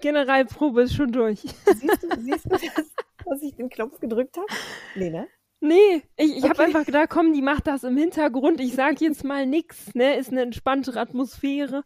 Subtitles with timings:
[0.00, 1.40] Generalprobe ist schon durch.
[1.40, 2.94] Siehst du, siehst du dass,
[3.24, 4.46] dass ich den Knopf gedrückt habe?
[4.94, 5.28] Nee, ne?
[5.62, 6.48] Nee, ich, ich okay.
[6.48, 8.60] habe einfach gedacht, komm, die macht das im Hintergrund.
[8.60, 10.16] Ich sage jetzt mal nix, ne?
[10.16, 11.84] Ist eine entspanntere Atmosphäre.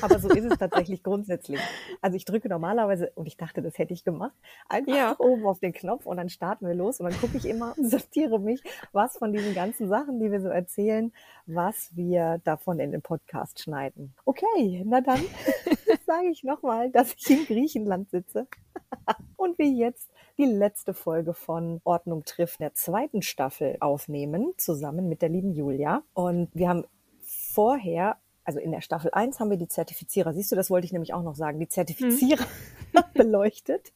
[0.00, 1.60] Aber so ist es tatsächlich grundsätzlich.
[2.00, 4.32] Also ich drücke normalerweise, und ich dachte, das hätte ich gemacht,
[4.66, 5.14] einfach ja.
[5.18, 7.84] oben auf den Knopf und dann starten wir los und dann gucke ich immer und
[7.90, 8.62] sortiere mich,
[8.92, 11.12] was von diesen ganzen Sachen, die wir so erzählen,
[11.44, 14.14] was wir davon in den Podcast schneiden.
[14.24, 15.20] Okay, na dann
[16.06, 18.46] sage ich nochmal, dass ich in Griechenland sitze
[19.36, 25.22] und wir jetzt die letzte Folge von Ordnung trifft der zweiten Staffel aufnehmen, zusammen mit
[25.22, 26.02] der lieben Julia.
[26.14, 26.84] Und wir haben
[27.20, 30.92] vorher also in der Staffel 1 haben wir die Zertifizierer, siehst du, das wollte ich
[30.92, 32.44] nämlich auch noch sagen, die Zertifizierer
[32.92, 33.02] hm.
[33.14, 33.92] beleuchtet.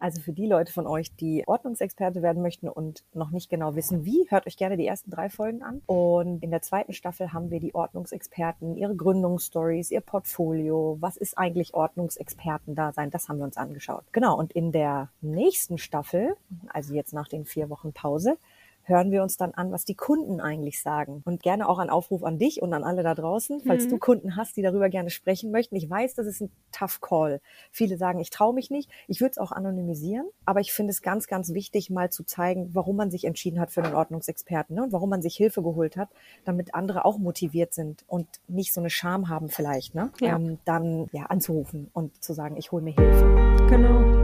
[0.00, 4.04] Also für die Leute von euch, die Ordnungsexperte werden möchten und noch nicht genau wissen,
[4.04, 5.82] wie, hört euch gerne die ersten drei Folgen an.
[5.86, 11.38] Und in der zweiten Staffel haben wir die Ordnungsexperten, ihre Gründungsstories, ihr Portfolio, was ist
[11.38, 14.04] eigentlich Ordnungsexperten da sein, das haben wir uns angeschaut.
[14.12, 16.36] Genau, und in der nächsten Staffel,
[16.68, 18.36] also jetzt nach den vier Wochen Pause,
[18.84, 21.22] hören wir uns dann an, was die Kunden eigentlich sagen.
[21.24, 23.90] Und gerne auch ein Aufruf an dich und an alle da draußen, falls mhm.
[23.90, 25.76] du Kunden hast, die darüber gerne sprechen möchten.
[25.76, 27.40] Ich weiß, das ist ein tough call.
[27.70, 28.90] Viele sagen, ich traue mich nicht.
[29.08, 32.70] Ich würde es auch anonymisieren, aber ich finde es ganz, ganz wichtig, mal zu zeigen,
[32.72, 34.84] warum man sich entschieden hat für einen Ordnungsexperten ne?
[34.84, 36.08] und warum man sich Hilfe geholt hat,
[36.44, 40.10] damit andere auch motiviert sind und nicht so eine Scham haben vielleicht, ne?
[40.20, 40.36] Ja.
[40.36, 43.66] Ähm, dann ja anzurufen und zu sagen, ich hole mir Hilfe.
[43.68, 44.22] Genau.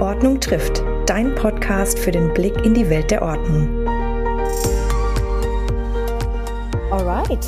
[0.00, 3.86] Ordnung trifft, dein Podcast für den Blick in die Welt der Ordnung.
[6.90, 7.46] Alright,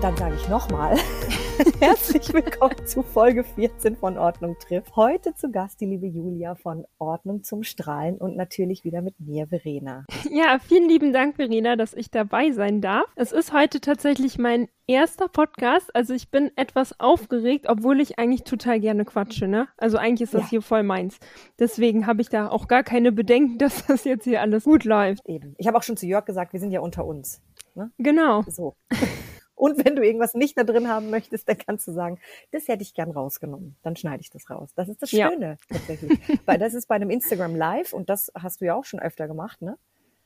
[0.00, 0.96] dann sage ich nochmal.
[1.80, 4.96] Herzlich willkommen zu Folge 14 von Ordnung trifft.
[4.96, 9.46] Heute zu Gast die liebe Julia von Ordnung zum Strahlen und natürlich wieder mit mir,
[9.46, 10.04] Verena.
[10.30, 13.04] Ja, vielen lieben Dank, Verena, dass ich dabei sein darf.
[13.14, 15.94] Es ist heute tatsächlich mein erster Podcast.
[15.94, 19.68] Also ich bin etwas aufgeregt, obwohl ich eigentlich total gerne quatsche, ne?
[19.76, 20.48] Also eigentlich ist das ja.
[20.48, 21.18] hier voll meins.
[21.58, 25.28] Deswegen habe ich da auch gar keine Bedenken, dass das jetzt hier alles gut läuft.
[25.28, 25.54] Eben.
[25.58, 27.40] Ich habe auch schon zu Jörg gesagt, wir sind ja unter uns.
[27.74, 27.92] Ne?
[27.98, 28.42] Genau.
[28.48, 28.74] So.
[29.54, 32.18] Und wenn du irgendwas nicht da drin haben möchtest, dann kannst du sagen,
[32.50, 33.76] das hätte ich gern rausgenommen.
[33.82, 34.70] Dann schneide ich das raus.
[34.74, 35.76] Das ist das Schöne ja.
[35.76, 36.18] tatsächlich.
[36.46, 39.28] Weil das ist bei einem Instagram Live und das hast du ja auch schon öfter
[39.28, 39.78] gemacht, ne?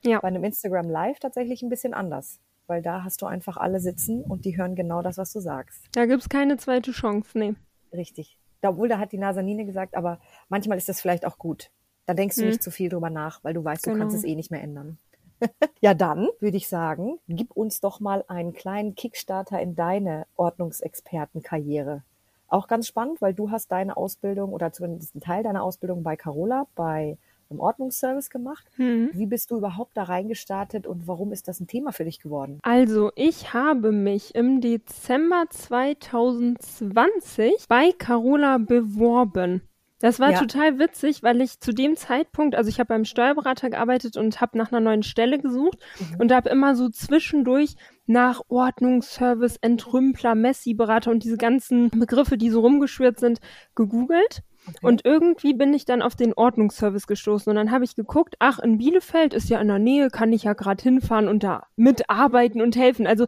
[0.02, 0.20] Ja.
[0.20, 2.40] Bei einem Instagram Live tatsächlich ein bisschen anders.
[2.66, 5.84] Weil da hast du einfach alle sitzen und die hören genau das, was du sagst.
[5.92, 7.54] Da gibt's keine zweite Chance, nee.
[7.92, 8.38] Richtig.
[8.62, 11.70] Obwohl, da hat die Nasanine gesagt, aber manchmal ist das vielleicht auch gut.
[12.06, 12.48] Da denkst du hm.
[12.48, 14.02] nicht zu viel drüber nach, weil du weißt, du genau.
[14.02, 14.98] kannst es eh nicht mehr ändern.
[15.80, 22.02] ja, dann würde ich sagen, gib uns doch mal einen kleinen Kickstarter in deine Ordnungsexpertenkarriere.
[22.48, 26.16] Auch ganz spannend, weil du hast deine Ausbildung oder zumindest einen Teil deiner Ausbildung bei
[26.16, 27.18] Carola, bei
[27.50, 28.64] einem Ordnungsservice gemacht.
[28.76, 29.10] Mhm.
[29.12, 32.60] Wie bist du überhaupt da reingestartet und warum ist das ein Thema für dich geworden?
[32.62, 39.62] Also, ich habe mich im Dezember 2020 bei Carola beworben.
[39.98, 40.38] Das war ja.
[40.38, 44.58] total witzig, weil ich zu dem Zeitpunkt, also ich habe beim Steuerberater gearbeitet und habe
[44.58, 46.20] nach einer neuen Stelle gesucht mhm.
[46.20, 52.60] und habe immer so zwischendurch nach Ordnungsservice, Entrümpler, Messi-Berater und diese ganzen Begriffe, die so
[52.60, 53.40] rumgeschwirrt sind,
[53.74, 54.42] gegoogelt.
[54.68, 54.78] Okay.
[54.82, 58.58] Und irgendwie bin ich dann auf den Ordnungsservice gestoßen und dann habe ich geguckt, ach,
[58.58, 62.60] in Bielefeld ist ja in der Nähe, kann ich ja gerade hinfahren und da mitarbeiten
[62.60, 63.06] und helfen.
[63.06, 63.26] Also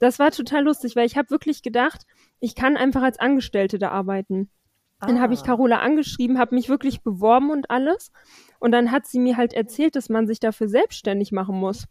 [0.00, 2.06] das war total lustig, weil ich habe wirklich gedacht,
[2.40, 4.50] ich kann einfach als Angestellte da arbeiten.
[5.00, 5.46] Dann habe ich ah.
[5.46, 8.12] Carola angeschrieben, habe mich wirklich beworben und alles.
[8.58, 11.86] Und dann hat sie mir halt erzählt, dass man sich dafür selbstständig machen muss.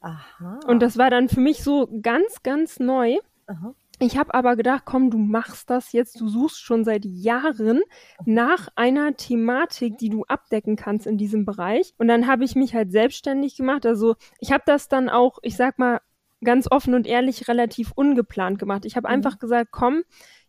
[0.00, 0.60] Aha.
[0.66, 3.18] Und das war dann für mich so ganz, ganz neu.
[3.46, 3.74] Aha.
[3.98, 7.82] Ich habe aber gedacht, komm, du machst das jetzt, du suchst schon seit Jahren
[8.24, 11.94] nach einer Thematik, die du abdecken kannst in diesem Bereich.
[11.98, 13.86] Und dann habe ich mich halt selbstständig gemacht.
[13.86, 16.00] Also ich habe das dann auch, ich sag mal,
[16.42, 18.84] ganz offen und ehrlich relativ ungeplant gemacht.
[18.84, 19.14] Ich habe mhm.
[19.14, 20.02] einfach gesagt, komm,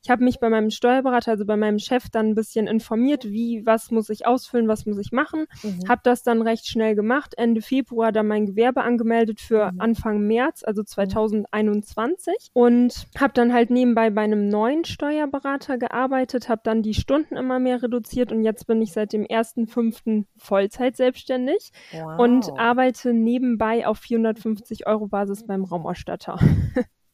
[0.04, 3.66] ich habe mich bei meinem Steuerberater, also bei meinem Chef, dann ein bisschen informiert, wie,
[3.66, 5.46] was muss ich ausfüllen, was muss ich machen.
[5.64, 5.88] Mhm.
[5.88, 7.36] Habe das dann recht schnell gemacht.
[7.38, 9.80] Ende Februar dann mein Gewerbe angemeldet für mhm.
[9.80, 12.34] Anfang März, also 2021.
[12.34, 12.62] Mhm.
[12.62, 17.60] Und habe dann halt nebenbei bei einem neuen Steuerberater gearbeitet, habe dann die Stunden immer
[17.60, 20.26] mehr reduziert und jetzt bin ich seit dem 1.5.
[20.36, 22.20] Vollzeit selbstständig wow.
[22.20, 26.40] und arbeite nebenbei auf 450 Euro Basis beim Raumausstatter.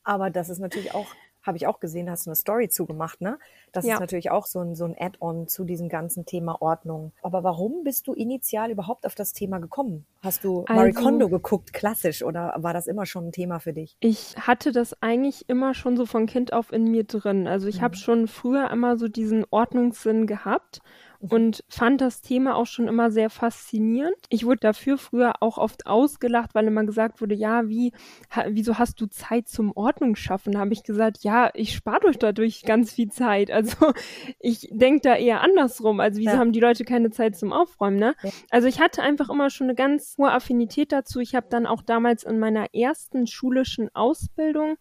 [0.03, 1.06] Aber das ist natürlich auch
[1.49, 3.37] habe ich auch gesehen, hast du eine Story zugemacht, ne?
[3.71, 3.95] Das ja.
[3.95, 7.11] ist natürlich auch so ein, so ein Add-on zu diesem ganzen Thema Ordnung.
[7.21, 10.05] Aber warum bist du initial überhaupt auf das Thema gekommen?
[10.21, 13.73] Hast du also, Marie Kondo geguckt, klassisch, oder war das immer schon ein Thema für
[13.73, 13.97] dich?
[13.99, 17.47] Ich hatte das eigentlich immer schon so von Kind auf in mir drin.
[17.47, 17.81] Also ich mhm.
[17.83, 20.81] habe schon früher immer so diesen Ordnungssinn gehabt.
[21.19, 24.16] Und fand das Thema auch schon immer sehr faszinierend.
[24.30, 27.92] Ich wurde dafür früher auch oft ausgelacht, weil immer gesagt wurde, ja, wie,
[28.31, 30.54] ha, wieso hast du Zeit zum Ordnung schaffen?
[30.54, 33.51] Da habe ich gesagt, ja, ich spare euch dadurch ganz viel Zeit.
[33.51, 33.75] Also
[34.39, 36.00] ich denke da eher andersrum.
[36.00, 36.38] Also wieso ja.
[36.38, 38.16] haben die Leute keine Zeit zum Aufräumen, ne?
[38.24, 38.30] Ja.
[38.50, 41.19] Also ich hatte einfach immer schon eine ganz hohe Affinität dazu.
[41.19, 44.77] Ich habe dann auch damals in meiner ersten schulischen Ausbildung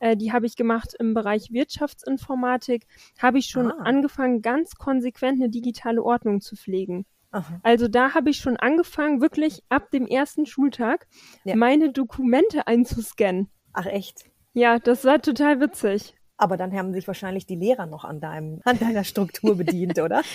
[0.00, 2.86] äh, die habe ich gemacht im Bereich Wirtschaftsinformatik,
[3.18, 3.82] habe ich schon ah.
[3.84, 7.06] angefangen, ganz konsequent eine digitale Ordnung zu pflegen.
[7.32, 7.60] Aha.
[7.62, 11.06] Also da habe ich schon angefangen, wirklich ab dem ersten Schultag
[11.44, 11.56] ja.
[11.56, 13.48] meine Dokumente einzuscannen.
[13.72, 14.24] Ach echt?
[14.54, 16.14] Ja, das war total witzig.
[16.38, 20.22] Aber dann haben sich wahrscheinlich die Lehrer noch an deinem, an deiner Struktur bedient, oder?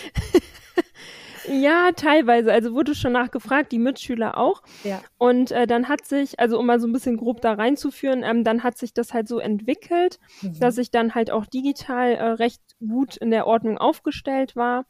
[1.52, 2.52] Ja, teilweise.
[2.52, 4.62] Also wurde schon nachgefragt, die Mitschüler auch.
[4.84, 5.02] Ja.
[5.18, 8.44] Und äh, dann hat sich, also um mal so ein bisschen grob da reinzuführen, ähm,
[8.44, 10.60] dann hat sich das halt so entwickelt, mhm.
[10.60, 14.86] dass ich dann halt auch digital äh, recht gut in der Ordnung aufgestellt war.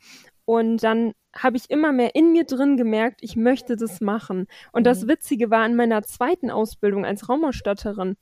[0.45, 4.47] Und dann habe ich immer mehr in mir drin gemerkt, ich möchte das machen.
[4.71, 4.85] Und mhm.
[4.85, 8.17] das Witzige war in meiner zweiten Ausbildung als Raumausstatterin,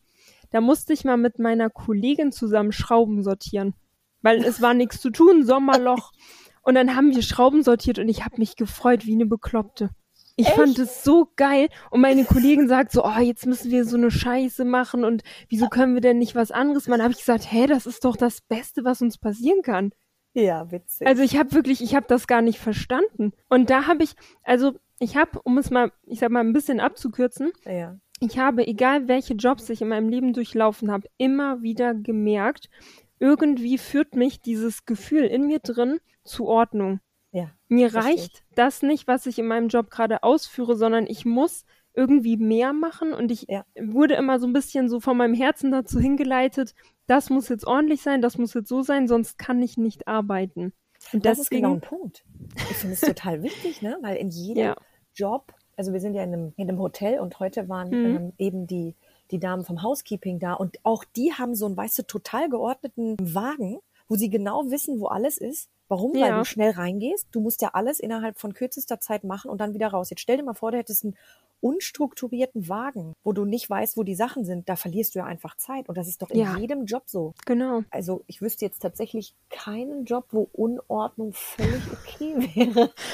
[0.51, 3.75] da musste ich mal mit meiner Kollegin zusammen Schrauben sortieren.
[4.21, 6.11] Weil es war nichts zu tun, Sommerloch.
[6.61, 9.89] Und dann haben wir Schrauben sortiert und ich habe mich gefreut wie eine Bekloppte.
[10.35, 10.55] Ich Echt?
[10.55, 14.09] fand es so geil und meine Kollegin sagt so, oh, jetzt müssen wir so eine
[14.09, 17.01] Scheiße machen und wieso können wir denn nicht was anderes machen?
[17.01, 19.91] habe ich gesagt, hä, das ist doch das Beste, was uns passieren kann.
[20.33, 21.05] Ja, witzig.
[21.05, 23.33] Also ich habe wirklich, ich habe das gar nicht verstanden.
[23.49, 24.13] Und da habe ich,
[24.43, 27.97] also ich habe, um es mal, ich sag mal, ein bisschen abzukürzen, ja.
[28.19, 32.69] ich habe, egal welche Jobs ich in meinem Leben durchlaufen habe, immer wieder gemerkt,
[33.19, 36.99] irgendwie führt mich dieses Gefühl in mir drin zu Ordnung.
[37.31, 41.65] Ja, mir reicht das nicht, was ich in meinem Job gerade ausführe, sondern ich muss
[41.93, 43.65] irgendwie mehr machen und ich ja.
[43.79, 46.73] wurde immer so ein bisschen so von meinem Herzen dazu hingeleitet,
[47.07, 50.73] das muss jetzt ordentlich sein, das muss jetzt so sein, sonst kann ich nicht arbeiten.
[51.13, 52.23] Und das deswegen, ist genau ein Punkt.
[52.55, 53.97] Ich finde es total wichtig, ne?
[54.01, 54.75] weil in jedem ja.
[55.13, 58.15] Job, also wir sind ja in einem, in einem Hotel und heute waren mhm.
[58.15, 58.95] ähm, eben die
[59.31, 63.15] die Damen vom Housekeeping da und auch die haben so einen, weißt du, total geordneten
[63.19, 65.69] Wagen, wo sie genau wissen, wo alles ist.
[65.87, 66.15] Warum?
[66.15, 66.27] Ja.
[66.27, 67.27] Weil du schnell reingehst.
[67.31, 70.11] Du musst ja alles innerhalb von kürzester Zeit machen und dann wieder raus.
[70.11, 71.15] Jetzt stell dir mal vor, du hättest einen
[71.61, 74.69] unstrukturierten Wagen, wo du nicht weißt, wo die Sachen sind.
[74.69, 75.89] Da verlierst du ja einfach Zeit.
[75.89, 76.57] Und das ist doch in ja.
[76.57, 77.33] jedem Job so.
[77.45, 77.83] Genau.
[77.89, 82.93] Also ich wüsste jetzt tatsächlich keinen Job, wo Unordnung völlig okay wäre.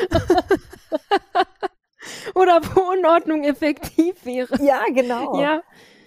[2.36, 4.64] Oder wo Unordnung effektiv wäre.
[4.64, 5.42] Ja, genau.
[5.42, 5.64] Ja.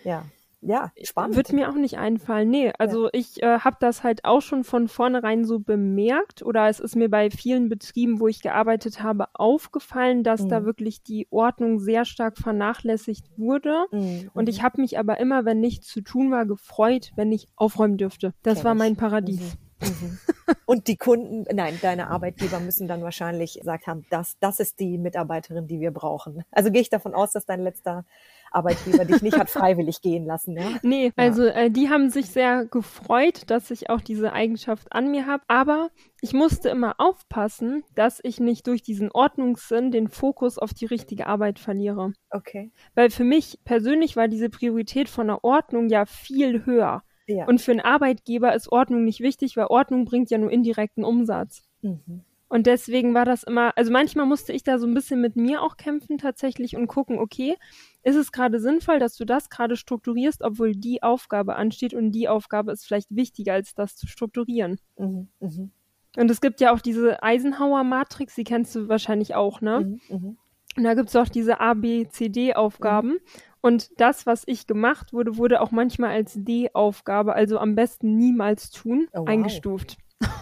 [0.08, 0.24] Ja.
[0.60, 1.36] Ja, spannend.
[1.36, 2.50] Wird mir auch nicht einfallen.
[2.50, 3.10] Nee, also ja.
[3.12, 7.08] ich äh, habe das halt auch schon von vornherein so bemerkt oder es ist mir
[7.08, 10.48] bei vielen Betrieben, wo ich gearbeitet habe, aufgefallen, dass mhm.
[10.48, 13.84] da wirklich die Ordnung sehr stark vernachlässigt wurde.
[13.92, 14.30] Mhm.
[14.34, 14.62] Und ich mhm.
[14.64, 18.34] habe mich aber immer, wenn nichts zu tun war, gefreut, wenn ich aufräumen dürfte.
[18.42, 19.40] Das Kenn war mein Paradies.
[19.40, 19.67] Mhm.
[19.80, 20.18] Mhm.
[20.64, 24.98] Und die Kunden, nein, deine Arbeitgeber müssen dann wahrscheinlich gesagt haben, das, das ist die
[24.98, 26.44] Mitarbeiterin, die wir brauchen.
[26.50, 28.04] Also gehe ich davon aus, dass dein letzter
[28.50, 30.56] Arbeitgeber dich nicht hat freiwillig gehen lassen.
[30.56, 30.70] Ja?
[30.82, 31.12] Nee, ja.
[31.16, 35.42] also äh, die haben sich sehr gefreut, dass ich auch diese Eigenschaft an mir habe.
[35.48, 35.90] Aber
[36.20, 41.26] ich musste immer aufpassen, dass ich nicht durch diesen Ordnungssinn den Fokus auf die richtige
[41.26, 42.12] Arbeit verliere.
[42.30, 42.72] Okay.
[42.94, 47.02] Weil für mich persönlich war diese Priorität von der Ordnung ja viel höher.
[47.28, 47.46] Ja.
[47.46, 51.62] Und für einen Arbeitgeber ist Ordnung nicht wichtig, weil Ordnung bringt ja nur indirekten Umsatz.
[51.82, 52.22] Mhm.
[52.48, 55.62] Und deswegen war das immer, also manchmal musste ich da so ein bisschen mit mir
[55.62, 57.56] auch kämpfen tatsächlich und gucken, okay,
[58.02, 62.26] ist es gerade sinnvoll, dass du das gerade strukturierst, obwohl die Aufgabe ansteht und die
[62.26, 64.80] Aufgabe ist vielleicht wichtiger, als das zu strukturieren.
[64.96, 65.68] Mhm, mh.
[66.16, 70.00] Und es gibt ja auch diese Eisenhower-Matrix, die kennst du wahrscheinlich auch, ne?
[70.08, 70.34] Mhm, mh.
[70.78, 73.18] Und da gibt es auch diese A, B, C, D-Aufgaben.
[73.60, 78.70] Und das, was ich gemacht wurde, wurde auch manchmal als D-Aufgabe, also am besten niemals
[78.70, 79.28] tun, oh, wow.
[79.28, 79.96] eingestuft.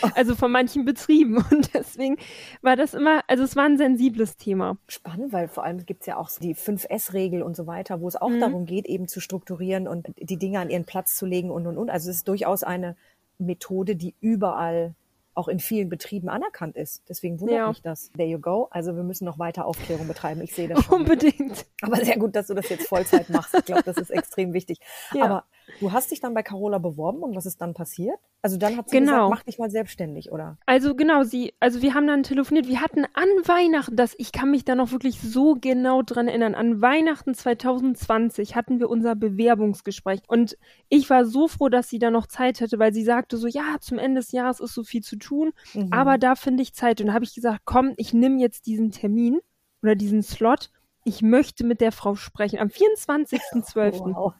[0.14, 1.36] also von manchen Betrieben.
[1.50, 2.16] Und deswegen
[2.62, 4.76] war das immer, also es war ein sensibles Thema.
[4.86, 8.16] Spannend, weil vor allem gibt es ja auch die 5S-Regel und so weiter, wo es
[8.16, 8.40] auch mhm.
[8.40, 11.78] darum geht, eben zu strukturieren und die Dinge an ihren Platz zu legen und und
[11.78, 11.90] und.
[11.90, 12.96] Also es ist durchaus eine
[13.38, 14.94] Methode, die überall
[15.38, 17.08] auch in vielen Betrieben anerkannt ist.
[17.08, 17.68] Deswegen wundert ja.
[17.68, 18.10] mich das.
[18.12, 18.68] There you go.
[18.70, 20.42] Also wir müssen noch weiter Aufklärung betreiben.
[20.42, 21.02] Ich sehe das schon.
[21.02, 21.64] Unbedingt.
[21.80, 23.54] Aber sehr gut, dass du das jetzt Vollzeit machst.
[23.54, 24.78] Ich glaube, das ist extrem wichtig.
[25.14, 25.24] Ja.
[25.24, 25.44] Aber
[25.80, 28.18] Du hast dich dann bei Carola beworben und was ist dann passiert?
[28.40, 29.12] Also dann hat sie genau.
[29.12, 30.58] gesagt, mach dich mal selbstständig, oder?
[30.64, 32.68] Also genau, sie, also wir haben dann telefoniert.
[32.68, 36.54] Wir hatten an Weihnachten, das, ich kann mich da noch wirklich so genau dran erinnern,
[36.54, 40.56] an Weihnachten 2020 hatten wir unser Bewerbungsgespräch und
[40.88, 43.76] ich war so froh, dass sie da noch Zeit hätte, weil sie sagte so, ja,
[43.80, 45.92] zum Ende des Jahres ist so viel zu tun, mhm.
[45.92, 47.00] aber da finde ich Zeit.
[47.00, 49.40] Und da habe ich gesagt, komm, ich nehme jetzt diesen Termin
[49.82, 50.70] oder diesen Slot.
[51.04, 54.14] Ich möchte mit der Frau sprechen am 24.12.
[54.14, 54.34] Wow.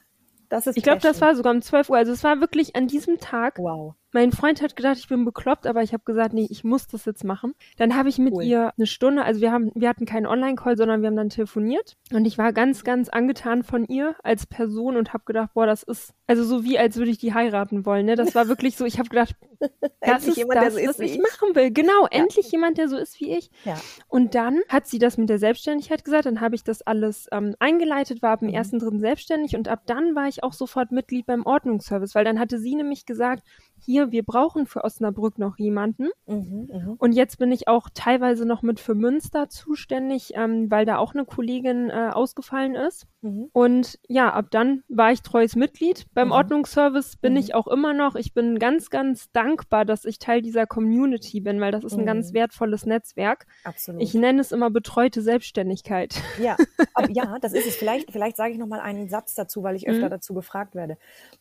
[0.49, 1.97] Das ist ich glaube, das war sogar um 12 Uhr.
[1.97, 3.59] Also es war wirklich an diesem Tag.
[3.59, 3.95] Wow.
[4.13, 7.05] Mein Freund hat gedacht, ich bin bekloppt, aber ich habe gesagt, nee, ich muss das
[7.05, 7.55] jetzt machen.
[7.77, 8.45] Dann habe ich mit cool.
[8.45, 11.97] ihr eine Stunde, also wir haben, wir hatten keinen Online-Call, sondern wir haben dann telefoniert
[12.13, 15.83] und ich war ganz, ganz angetan von ihr als Person und habe gedacht, boah, das
[15.83, 18.05] ist also so wie als würde ich die heiraten wollen.
[18.05, 18.85] Ne, das war wirklich so.
[18.85, 19.35] Ich habe gedacht,
[20.03, 21.71] das ist jemand, das, so ist was ich, ich machen will.
[21.71, 22.09] Genau, ja.
[22.11, 23.51] endlich jemand, der so ist wie ich.
[23.65, 23.77] Ja.
[24.09, 26.27] Und dann hat sie das mit der Selbstständigkeit gesagt.
[26.27, 28.55] Dann habe ich das alles ähm, eingeleitet, war ab dem mhm.
[28.55, 32.39] ersten dritten selbstständig und ab dann war ich auch sofort Mitglied beim Ordnungsservice, weil dann
[32.39, 33.43] hatte sie nämlich gesagt,
[33.81, 36.09] hier, wir brauchen für Osnabrück noch jemanden.
[36.27, 36.95] Mhm, mh.
[36.99, 41.15] Und jetzt bin ich auch teilweise noch mit für Münster zuständig, ähm, weil da auch
[41.15, 43.07] eine Kollegin äh, ausgefallen ist.
[43.21, 43.49] Mhm.
[43.53, 46.07] Und ja, ab dann war ich treues Mitglied.
[46.15, 46.33] Beim mhm.
[46.33, 47.39] Ordnungsservice bin mhm.
[47.39, 48.15] ich auch immer noch.
[48.15, 52.07] Ich bin ganz, ganz dankbar, dass ich Teil dieser Community bin, weil das ist ein
[52.07, 52.35] ganz mhm.
[52.35, 53.47] wertvolles Netzwerk.
[53.65, 54.03] Absolut.
[54.03, 56.23] Ich nenne es immer betreute Selbstständigkeit.
[56.41, 56.57] Ja,
[56.95, 57.77] aber, ja, das ist es.
[57.77, 60.11] Vielleicht, vielleicht sage ich noch mal einen Satz dazu, weil ich öfter mhm.
[60.11, 60.97] dazu gefragt werde.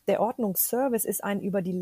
[0.06, 1.72] Der Ordnungsservice ist ein über die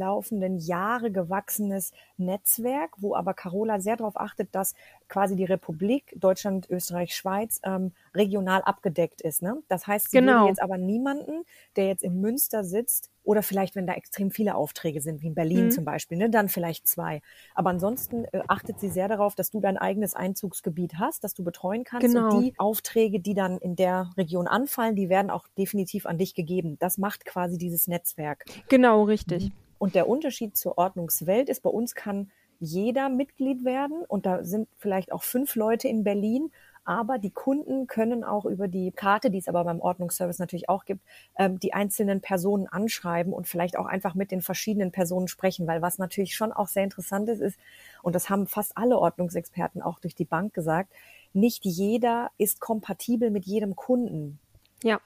[0.47, 4.75] laufenden Jahre gewachsenes Netzwerk, wo aber Carola sehr darauf achtet, dass
[5.09, 9.43] quasi die Republik Deutschland, Österreich, Schweiz ähm, regional abgedeckt ist.
[9.43, 9.63] Ne?
[9.69, 10.47] Das heißt, sie genau.
[10.49, 11.45] jetzt aber niemanden,
[11.77, 15.35] der jetzt in Münster sitzt, oder vielleicht, wenn da extrem viele Aufträge sind, wie in
[15.35, 15.71] Berlin mhm.
[15.73, 17.23] zum Beispiel, ne, dann vielleicht zwei.
[17.57, 21.43] Aber ansonsten äh, achtet sie sehr darauf, dass du dein eigenes Einzugsgebiet hast, dass du
[21.43, 22.07] betreuen kannst.
[22.07, 22.37] Genau.
[22.37, 26.35] Und die Aufträge, die dann in der Region anfallen, die werden auch definitiv an dich
[26.35, 26.77] gegeben.
[26.79, 28.45] Das macht quasi dieses Netzwerk.
[28.69, 29.47] Genau, richtig.
[29.47, 29.66] Mhm.
[29.79, 34.69] Und der Unterschied zur Ordnungswelt ist, bei uns kann jeder Mitglied werden und da sind
[34.79, 36.51] vielleicht auch fünf Leute in Berlin
[36.87, 40.85] aber die Kunden können auch über die Karte, die es aber beim Ordnungsservice natürlich auch
[40.85, 41.05] gibt,
[41.37, 45.83] ähm, die einzelnen Personen anschreiben und vielleicht auch einfach mit den verschiedenen Personen sprechen, weil
[45.83, 47.59] was natürlich schon auch sehr interessant ist, ist,
[48.03, 50.93] und das haben fast alle Ordnungsexperten auch durch die Bank gesagt,
[51.33, 54.39] nicht jeder ist kompatibel mit jedem Kunden.
[54.85, 55.01] Ja.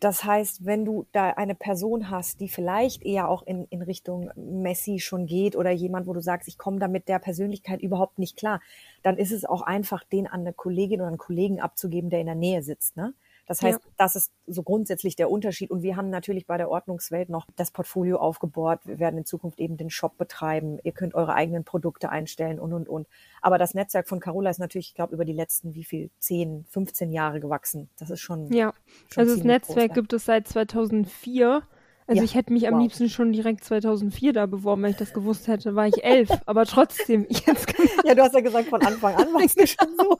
[0.00, 4.30] Das heißt, wenn du da eine Person hast, die vielleicht eher auch in, in Richtung
[4.36, 8.18] Messi schon geht oder jemand, wo du sagst, ich komme da mit der Persönlichkeit überhaupt
[8.18, 8.60] nicht klar,
[9.02, 12.26] dann ist es auch einfach, den an eine Kollegin oder einen Kollegen abzugeben, der in
[12.26, 12.96] der Nähe sitzt.
[12.96, 13.12] Ne?
[13.48, 13.90] Das heißt, ja.
[13.96, 15.70] das ist so grundsätzlich der Unterschied.
[15.70, 18.80] Und wir haben natürlich bei der Ordnungswelt noch das Portfolio aufgebaut.
[18.84, 20.78] Wir werden in Zukunft eben den Shop betreiben.
[20.84, 23.08] Ihr könnt eure eigenen Produkte einstellen und, und, und.
[23.40, 26.66] Aber das Netzwerk von Carola ist natürlich, ich glaube, über die letzten, wie viel, 10,
[26.68, 27.88] 15 Jahre gewachsen.
[27.98, 28.52] Das ist schon.
[28.52, 28.74] Ja,
[29.10, 31.62] schon also das Netzwerk groß, gibt es seit 2004.
[32.06, 32.24] Also ja.
[32.24, 32.72] ich hätte mich wow.
[32.72, 36.28] am liebsten schon direkt 2004 da beworben, wenn ich das gewusst hätte, war ich elf.
[36.46, 37.66] aber trotzdem, jetzt
[38.04, 40.18] Ja, du hast ja gesagt, von Anfang an warst du schon so.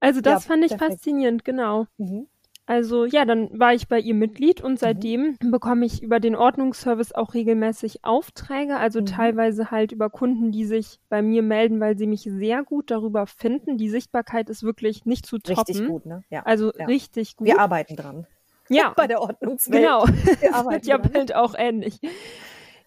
[0.00, 0.92] Also das ja, fand ich perfekt.
[0.92, 1.86] faszinierend, genau.
[1.98, 2.28] Mhm.
[2.66, 4.76] Also ja, dann war ich bei ihr Mitglied und mhm.
[4.76, 5.50] seitdem mhm.
[5.52, 9.06] bekomme ich über den Ordnungsservice auch regelmäßig Aufträge, also mhm.
[9.06, 13.26] teilweise halt über Kunden, die sich bei mir melden, weil sie mich sehr gut darüber
[13.28, 13.78] finden.
[13.78, 15.64] Die Sichtbarkeit ist wirklich nicht zu toppen.
[15.68, 16.24] Richtig gut, ne?
[16.28, 16.42] Ja.
[16.42, 16.86] Also ja.
[16.86, 17.46] richtig gut.
[17.46, 18.26] Wir arbeiten dran.
[18.68, 18.92] Ja.
[18.96, 19.82] bei der Ordnungswelt.
[19.82, 20.06] Genau.
[20.40, 22.00] Wir arbeiten ja bald auch ähnlich.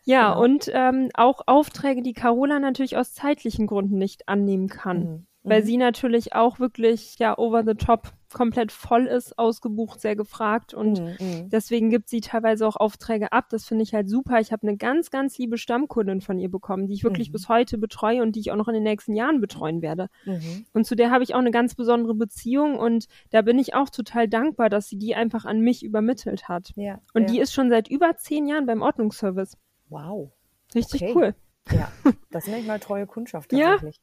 [0.03, 0.43] Ja, genau.
[0.43, 4.99] und ähm, auch Aufträge, die Carola natürlich aus zeitlichen Gründen nicht annehmen kann.
[4.99, 5.65] Mhm weil mhm.
[5.65, 10.99] sie natürlich auch wirklich ja over the top komplett voll ist, ausgebucht, sehr gefragt und
[10.99, 11.15] mhm.
[11.19, 11.49] mhm.
[11.49, 13.47] deswegen gibt sie teilweise auch Aufträge ab.
[13.49, 14.39] Das finde ich halt super.
[14.39, 17.33] Ich habe eine ganz, ganz liebe Stammkundin von ihr bekommen, die ich wirklich mhm.
[17.33, 20.09] bis heute betreue und die ich auch noch in den nächsten Jahren betreuen werde.
[20.25, 20.65] Mhm.
[20.73, 23.89] Und zu der habe ich auch eine ganz besondere Beziehung und da bin ich auch
[23.89, 26.71] total dankbar, dass sie die einfach an mich übermittelt hat.
[26.75, 27.27] Ja, und ja.
[27.27, 29.57] die ist schon seit über zehn Jahren beim Ordnungsservice.
[29.89, 30.31] Wow.
[30.75, 31.13] Richtig okay.
[31.15, 31.35] cool.
[31.71, 31.91] Ja,
[32.31, 33.95] das nenne ich mal treue Kundschaft tatsächlich.
[33.97, 34.01] Ja.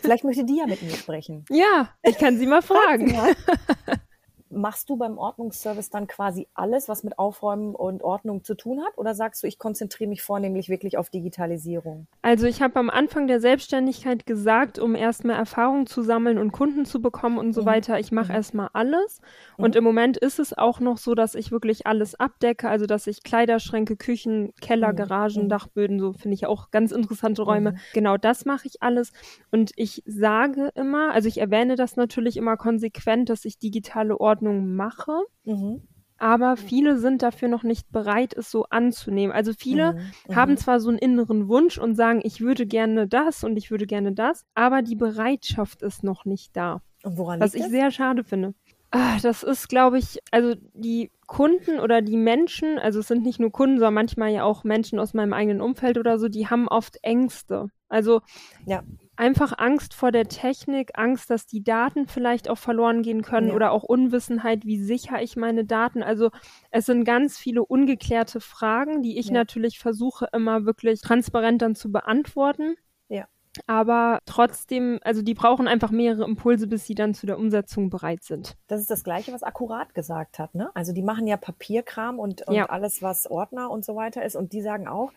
[0.00, 1.44] Vielleicht möchte die ja mit mir sprechen.
[1.50, 3.14] Ja, ich kann sie mal fragen.
[4.52, 8.98] Machst du beim Ordnungsservice dann quasi alles, was mit Aufräumen und Ordnung zu tun hat?
[8.98, 12.08] Oder sagst du, ich konzentriere mich vornehmlich wirklich auf Digitalisierung?
[12.20, 16.84] Also ich habe am Anfang der Selbstständigkeit gesagt, um erstmal Erfahrung zu sammeln und Kunden
[16.84, 17.66] zu bekommen und so mhm.
[17.66, 18.34] weiter, ich mache mhm.
[18.34, 19.20] erstmal alles.
[19.56, 19.64] Mhm.
[19.64, 23.06] Und im Moment ist es auch noch so, dass ich wirklich alles abdecke, also dass
[23.06, 24.96] ich Kleiderschränke, Küchen, Keller, mhm.
[24.96, 25.48] Garagen, mhm.
[25.48, 27.72] Dachböden, so finde ich auch ganz interessante Räume.
[27.72, 27.76] Mhm.
[27.94, 29.12] Genau das mache ich alles.
[29.52, 34.39] Und ich sage immer, also ich erwähne das natürlich immer konsequent, dass ich digitale Ordnung
[34.40, 35.22] Ordnung mache.
[35.44, 35.82] Mhm.
[36.16, 39.34] Aber viele sind dafür noch nicht bereit, es so anzunehmen.
[39.34, 39.98] Also viele mhm.
[40.28, 40.36] mhm.
[40.36, 43.86] haben zwar so einen inneren Wunsch und sagen, ich würde gerne das und ich würde
[43.86, 46.82] gerne das, aber die Bereitschaft ist noch nicht da.
[47.02, 47.70] Und woran was ich das?
[47.70, 48.54] sehr schade finde.
[48.90, 53.38] Ah, das ist, glaube ich, also die Kunden oder die Menschen, also es sind nicht
[53.38, 56.68] nur Kunden, sondern manchmal ja auch Menschen aus meinem eigenen Umfeld oder so, die haben
[56.68, 57.68] oft Ängste.
[57.88, 58.20] Also
[58.66, 58.82] ja
[59.20, 63.54] einfach Angst vor der Technik, Angst, dass die Daten vielleicht auch verloren gehen können ja.
[63.54, 66.02] oder auch Unwissenheit, wie sicher ich meine Daten.
[66.02, 66.30] Also
[66.70, 69.34] es sind ganz viele ungeklärte Fragen, die ich ja.
[69.34, 72.76] natürlich versuche immer wirklich transparent dann zu beantworten.
[73.08, 73.26] Ja.
[73.66, 78.24] Aber trotzdem, also die brauchen einfach mehrere Impulse, bis sie dann zu der Umsetzung bereit
[78.24, 78.56] sind.
[78.68, 80.54] Das ist das Gleiche, was Akkurat gesagt hat.
[80.54, 80.70] Ne?
[80.74, 82.70] Also die machen ja Papierkram und, und ja.
[82.70, 84.34] alles, was Ordner und so weiter ist.
[84.34, 85.12] Und die sagen auch,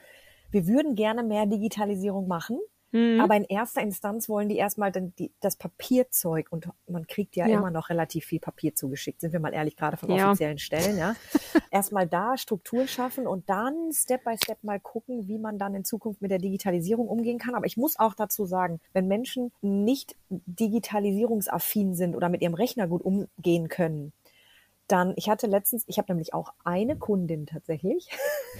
[0.51, 2.59] wir würden gerne mehr Digitalisierung machen,
[2.93, 3.19] Mhm.
[3.19, 7.47] Aber in erster Instanz wollen die erstmal dann die, das Papierzeug und man kriegt ja,
[7.47, 10.29] ja, immer noch relativ viel Papier zugeschickt, sind wir mal ehrlich, gerade von ja.
[10.29, 11.15] offiziellen Stellen, ja.
[11.71, 15.83] erstmal da Struktur schaffen und dann Step by Step mal gucken, wie man dann in
[15.83, 17.55] Zukunft mit der Digitalisierung umgehen kann.
[17.55, 22.87] Aber ich muss auch dazu sagen, wenn Menschen nicht digitalisierungsaffin sind oder mit ihrem Rechner
[22.87, 24.13] gut umgehen können,
[24.93, 28.07] dann, ich hatte letztens, ich habe nämlich auch eine Kundin tatsächlich.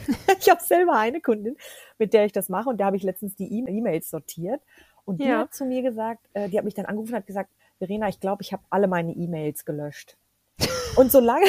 [0.39, 1.55] ich habe selber eine Kundin,
[1.99, 4.59] mit der ich das mache und da habe ich letztens die e- E-Mails sortiert
[5.05, 5.39] und die ja.
[5.39, 8.19] hat zu mir gesagt, äh, die hat mich dann angerufen und hat gesagt, Verena, ich
[8.19, 10.17] glaube, ich habe alle meine E-Mails gelöscht.
[10.95, 11.47] Und solange,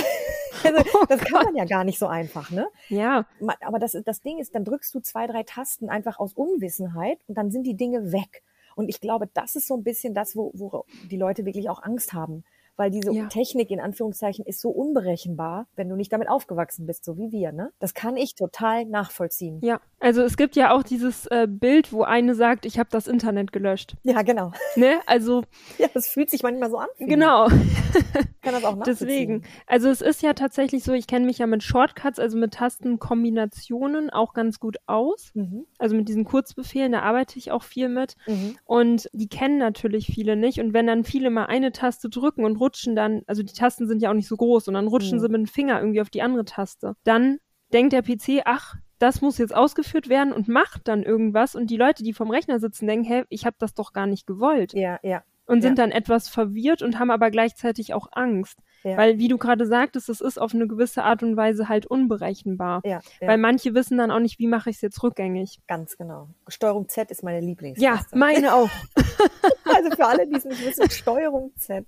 [0.64, 2.66] also, oh das kann man ja gar nicht so einfach, ne?
[2.88, 3.26] Ja.
[3.60, 7.36] Aber das, das Ding ist, dann drückst du zwei, drei Tasten einfach aus Unwissenheit und
[7.36, 8.42] dann sind die Dinge weg.
[8.74, 11.82] Und ich glaube, das ist so ein bisschen das, wo, wo die Leute wirklich auch
[11.82, 12.42] Angst haben
[12.76, 13.26] weil diese ja.
[13.26, 17.52] Technik in Anführungszeichen ist so unberechenbar, wenn du nicht damit aufgewachsen bist, so wie wir.
[17.52, 17.70] Ne?
[17.78, 19.60] Das kann ich total nachvollziehen.
[19.62, 23.06] Ja, also es gibt ja auch dieses äh, Bild, wo eine sagt, ich habe das
[23.06, 23.96] Internet gelöscht.
[24.02, 24.52] Ja, genau.
[24.76, 25.00] Ne?
[25.06, 25.42] Also
[25.78, 26.88] ja, das fühlt sich manchmal so an.
[26.98, 27.48] Genau.
[28.44, 29.42] kann das auch Deswegen.
[29.66, 34.10] Also es ist ja tatsächlich so, ich kenne mich ja mit Shortcuts, also mit Tastenkombinationen
[34.10, 35.30] auch ganz gut aus.
[35.34, 35.66] Mhm.
[35.78, 38.16] Also mit diesen Kurzbefehlen, da arbeite ich auch viel mit.
[38.26, 38.56] Mhm.
[38.64, 40.60] Und die kennen natürlich viele nicht.
[40.60, 44.02] Und wenn dann viele mal eine Taste drücken und rutschen dann, also die Tasten sind
[44.02, 45.22] ja auch nicht so groß und dann rutschen mhm.
[45.22, 46.94] sie mit dem Finger irgendwie auf die andere Taste.
[47.04, 47.38] Dann
[47.72, 51.76] denkt der PC, ach, das muss jetzt ausgeführt werden und macht dann irgendwas und die
[51.76, 54.72] Leute, die vom Rechner sitzen, denken, hey, ich habe das doch gar nicht gewollt.
[54.72, 55.22] Ja, ja.
[55.46, 55.84] Und sind ja.
[55.84, 58.58] dann etwas verwirrt und haben aber gleichzeitig auch Angst.
[58.82, 58.96] Ja.
[58.96, 62.80] Weil, wie du gerade sagtest, es ist auf eine gewisse Art und Weise halt unberechenbar.
[62.84, 63.28] Ja, ja.
[63.28, 65.60] Weil manche wissen dann auch nicht, wie mache ich es jetzt rückgängig.
[65.66, 66.28] Ganz genau.
[66.48, 67.78] Steuerung Z ist meine Lieblings.
[67.78, 68.70] Ja, meine auch.
[69.84, 71.86] Also für alle, die es nicht wissen, Steuerung Z,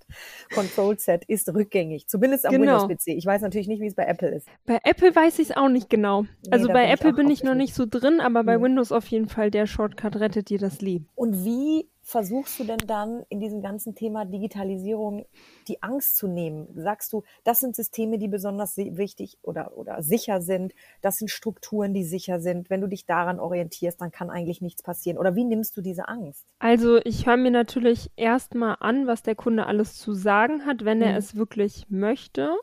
[0.55, 2.07] Control Z ist rückgängig.
[2.09, 2.83] Zumindest am genau.
[2.83, 3.09] Windows-PC.
[3.17, 4.49] Ich weiß natürlich nicht, wie es bei Apple ist.
[4.67, 6.23] Bei Apple weiß ich es auch nicht genau.
[6.23, 8.63] Nee, also bei bin Apple ich bin ich noch nicht so drin, aber bei hm.
[8.63, 11.09] Windows auf jeden Fall der Shortcut rettet dir das Leben.
[11.15, 15.27] Und wie versuchst du denn dann in diesem ganzen Thema Digitalisierung
[15.67, 16.69] die Angst zu nehmen?
[16.77, 20.73] Sagst du, das sind Systeme, die besonders wichtig oder, oder sicher sind,
[21.03, 22.71] das sind Strukturen, die sicher sind.
[22.71, 25.19] Wenn du dich daran orientierst, dann kann eigentlich nichts passieren.
[25.19, 26.47] Oder wie nimmst du diese Angst?
[26.61, 31.03] Also ich höre mir natürlich erstmal an, was der Kunde alles zu sagen hat, wenn
[31.03, 31.19] er mhm.
[31.19, 32.55] es wirklich möchte.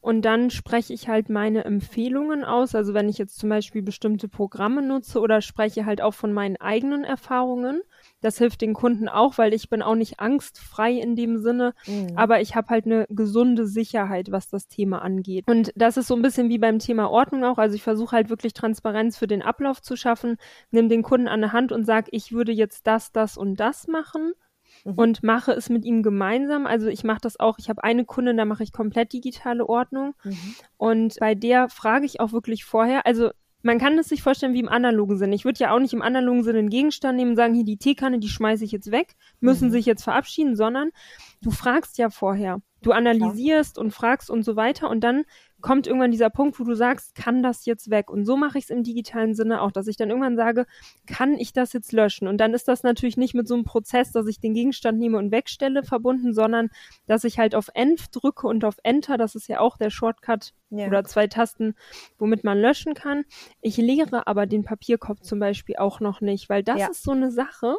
[0.00, 2.74] Und dann spreche ich halt meine Empfehlungen aus.
[2.74, 6.56] Also wenn ich jetzt zum Beispiel bestimmte Programme nutze oder spreche halt auch von meinen
[6.56, 7.82] eigenen Erfahrungen.
[8.20, 12.16] Das hilft den Kunden auch, weil ich bin auch nicht angstfrei in dem Sinne, mhm.
[12.16, 15.44] aber ich habe halt eine gesunde Sicherheit, was das Thema angeht.
[15.48, 17.58] Und das ist so ein bisschen wie beim Thema Ordnung auch.
[17.58, 20.36] Also ich versuche halt wirklich Transparenz für den Ablauf zu schaffen,
[20.70, 23.86] nehme den Kunden an der Hand und sage, ich würde jetzt das, das und das
[23.86, 24.32] machen.
[24.84, 24.94] Mhm.
[24.94, 26.66] Und mache es mit ihm gemeinsam.
[26.66, 27.58] Also ich mache das auch.
[27.58, 30.14] Ich habe eine Kundin, da mache ich komplett digitale Ordnung.
[30.24, 30.54] Mhm.
[30.76, 33.06] Und bei der frage ich auch wirklich vorher.
[33.06, 33.30] Also
[33.62, 35.34] man kann es sich vorstellen wie im analogen Sinne.
[35.34, 37.76] Ich würde ja auch nicht im analogen Sinne einen Gegenstand nehmen und sagen, hier die
[37.76, 39.72] Teekanne, die schmeiße ich jetzt weg, müssen mhm.
[39.72, 40.90] sich jetzt verabschieden, sondern
[41.42, 42.60] du fragst ja vorher.
[42.82, 43.82] Du analysierst ja.
[43.82, 45.24] und fragst und so weiter und dann
[45.60, 48.10] kommt irgendwann dieser Punkt, wo du sagst, kann das jetzt weg?
[48.10, 50.66] Und so mache ich es im digitalen Sinne auch, dass ich dann irgendwann sage,
[51.06, 52.28] kann ich das jetzt löschen?
[52.28, 55.18] Und dann ist das natürlich nicht mit so einem Prozess, dass ich den Gegenstand nehme
[55.18, 56.70] und wegstelle verbunden, sondern
[57.06, 60.52] dass ich halt auf Env drücke und auf Enter, das ist ja auch der Shortcut
[60.70, 60.86] ja.
[60.86, 61.74] oder zwei Tasten,
[62.18, 63.24] womit man löschen kann.
[63.60, 66.86] Ich leere aber den Papierkopf zum Beispiel auch noch nicht, weil das ja.
[66.88, 67.76] ist so eine Sache,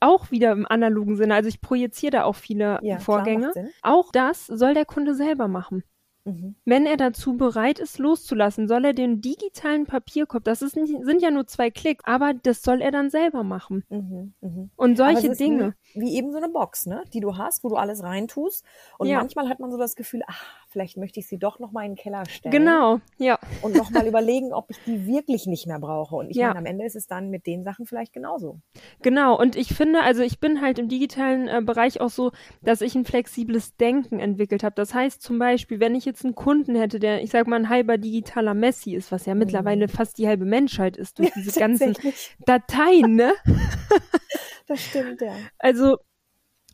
[0.00, 1.34] auch wieder im analogen Sinne.
[1.34, 3.50] Also ich projiziere da auch viele ja, Vorgänge.
[3.52, 5.82] Klar, auch das soll der Kunde selber machen.
[6.24, 6.54] Mhm.
[6.64, 11.20] Wenn er dazu bereit ist, loszulassen, soll er den digitalen Papierkorb, das ist nicht, sind
[11.20, 13.84] ja nur zwei Klicks, aber das soll er dann selber machen.
[13.90, 14.68] Mhm, mh.
[14.76, 15.74] Und solche Dinge.
[15.92, 18.64] Wie, wie, eben so eine Box, ne, die du hast, wo du alles reintust.
[18.98, 19.18] Und ja.
[19.18, 21.92] manchmal hat man so das Gefühl, ach, vielleicht möchte ich sie doch noch mal in
[21.92, 22.52] den Keller stellen.
[22.52, 23.38] Genau, ja.
[23.60, 26.16] Und noch mal überlegen, ob ich die wirklich nicht mehr brauche.
[26.16, 26.48] Und ich ja.
[26.48, 28.60] meine, am Ende ist es dann mit den Sachen vielleicht genauso.
[29.02, 29.38] Genau.
[29.38, 32.32] Und ich finde, also ich bin halt im digitalen äh, Bereich auch so,
[32.62, 34.74] dass ich ein flexibles Denken entwickelt habe.
[34.74, 37.70] Das heißt zum Beispiel, wenn ich jetzt einen Kunden hätte, der, ich sag mal, ein
[37.70, 39.40] halber digitaler Messi ist, was ja mhm.
[39.40, 41.96] mittlerweile fast die halbe Menschheit ist durch diese ganzen
[42.46, 43.32] Dateien, ne?
[44.66, 45.34] das stimmt, ja.
[45.58, 45.96] Also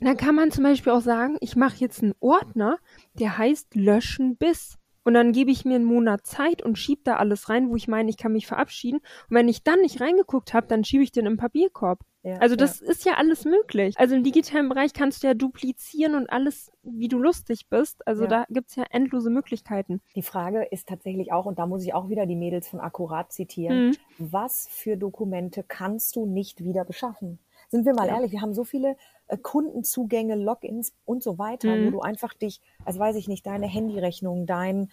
[0.01, 2.79] dann kann man zum Beispiel auch sagen, ich mache jetzt einen Ordner,
[3.15, 4.79] der heißt Löschen bis.
[5.03, 7.89] Und dann gebe ich mir einen Monat Zeit und schiebe da alles rein, wo ich
[7.89, 8.99] meine, ich kann mich verabschieden.
[8.99, 12.01] Und wenn ich dann nicht reingeguckt habe, dann schiebe ich den im Papierkorb.
[12.23, 12.91] Ja, also das ja.
[12.91, 13.95] ist ja alles möglich.
[13.99, 18.07] Also im digitalen Bereich kannst du ja duplizieren und alles, wie du lustig bist.
[18.07, 18.29] Also ja.
[18.29, 20.03] da gibt's ja endlose Möglichkeiten.
[20.15, 23.33] Die Frage ist tatsächlich auch, und da muss ich auch wieder die Mädels von Akkurat
[23.33, 23.97] zitieren, mhm.
[24.19, 27.39] was für Dokumente kannst du nicht wieder beschaffen?
[27.69, 28.97] Sind wir mal ehrlich, wir haben so viele
[29.29, 31.87] äh, Kundenzugänge, Logins und so weiter, mhm.
[31.87, 34.91] wo du einfach dich, also weiß ich nicht, deine Handyrechnung, dein,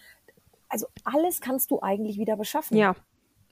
[0.68, 2.76] also alles kannst du eigentlich wieder beschaffen.
[2.76, 2.94] Ja.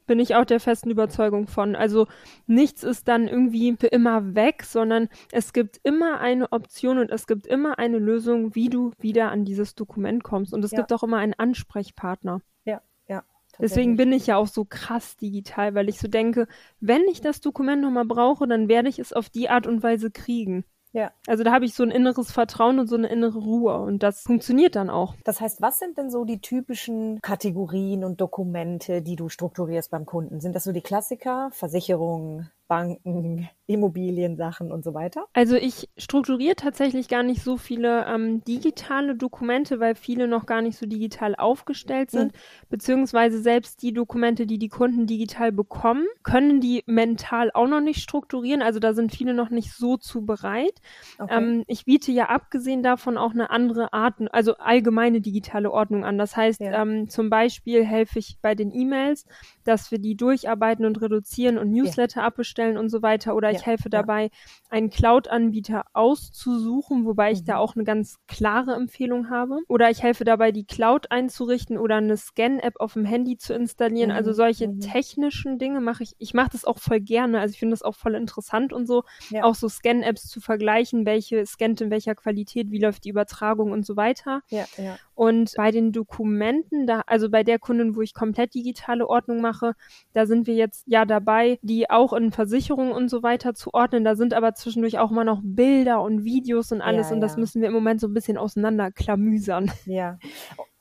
[0.07, 1.77] Bin ich auch der festen Überzeugung von.
[1.77, 2.07] Also
[2.47, 7.27] nichts ist dann irgendwie für immer weg, sondern es gibt immer eine Option und es
[7.27, 10.55] gibt immer eine Lösung, wie du wieder an dieses Dokument kommst.
[10.55, 10.79] Und es ja.
[10.79, 12.41] gibt auch immer einen Ansprechpartner.
[12.65, 13.25] Ja, ja.
[13.59, 16.47] Deswegen bin ich ja auch so krass digital, weil ich so denke,
[16.81, 20.11] wenn ich das Dokument nochmal brauche, dann werde ich es auf die Art und Weise
[20.11, 20.65] kriegen.
[20.97, 21.13] Ja.
[21.27, 24.23] Also da habe ich so ein inneres Vertrauen und so eine innere Ruhe und das
[24.23, 25.15] funktioniert dann auch.
[25.25, 30.07] Das heißt, was sind denn so die typischen Kategorien und Dokumente, die du strukturierst beim
[30.07, 30.41] Kunden?
[30.41, 35.27] Sind das so die Klassiker, Versicherungen, Banken, Immobiliensachen und so weiter?
[35.33, 40.63] Also ich strukturiere tatsächlich gar nicht so viele ähm, digitale Dokumente, weil viele noch gar
[40.63, 42.39] nicht so digital aufgestellt sind, mhm.
[42.71, 48.01] beziehungsweise selbst die Dokumente, die die Kunden digital bekommen, können die mental auch noch nicht
[48.01, 48.63] strukturieren.
[48.63, 50.81] Also da sind viele noch nicht so zu bereit.
[51.19, 51.37] Okay.
[51.37, 56.19] Ähm, ich biete ja abgesehen davon auch eine andere Art, also allgemeine digitale Ordnung an.
[56.19, 56.83] Das heißt, ja.
[56.83, 59.27] ähm, zum Beispiel helfe ich bei den E-Mails,
[59.65, 62.27] dass wir die durcharbeiten und reduzieren und Newsletter ja.
[62.29, 63.35] abbestellen und so weiter.
[63.35, 63.56] Oder.
[63.57, 64.31] Ich helfe dabei,
[64.69, 67.47] einen Cloud-Anbieter auszusuchen, wobei ich mhm.
[67.47, 69.61] da auch eine ganz klare Empfehlung habe.
[69.69, 74.11] Oder ich helfe dabei, die Cloud einzurichten oder eine Scan-App auf dem Handy zu installieren.
[74.11, 74.27] Also mhm.
[74.27, 74.81] Also solche mhm.
[74.81, 76.17] technischen Dinge mache ich.
[76.19, 77.39] Ich mache das auch voll gerne.
[77.39, 79.05] Also ich finde das auch voll interessant und so.
[79.41, 83.87] Auch so Scan-Apps zu vergleichen, welche scannt in welcher Qualität, wie läuft die Übertragung und
[83.87, 84.43] so weiter.
[84.49, 84.97] Ja, ja.
[85.15, 89.75] Und bei den Dokumenten, da, also bei der Kundin, wo ich komplett digitale Ordnung mache.
[90.13, 94.05] Da sind wir jetzt ja dabei, die auch in Versicherungen und so weiter zu ordnen.
[94.05, 97.27] Da sind aber zwischendurch auch mal noch Bilder und Videos und alles ja, und ja.
[97.27, 99.71] das müssen wir im Moment so ein bisschen auseinanderklamüsern.
[99.85, 100.19] Ja.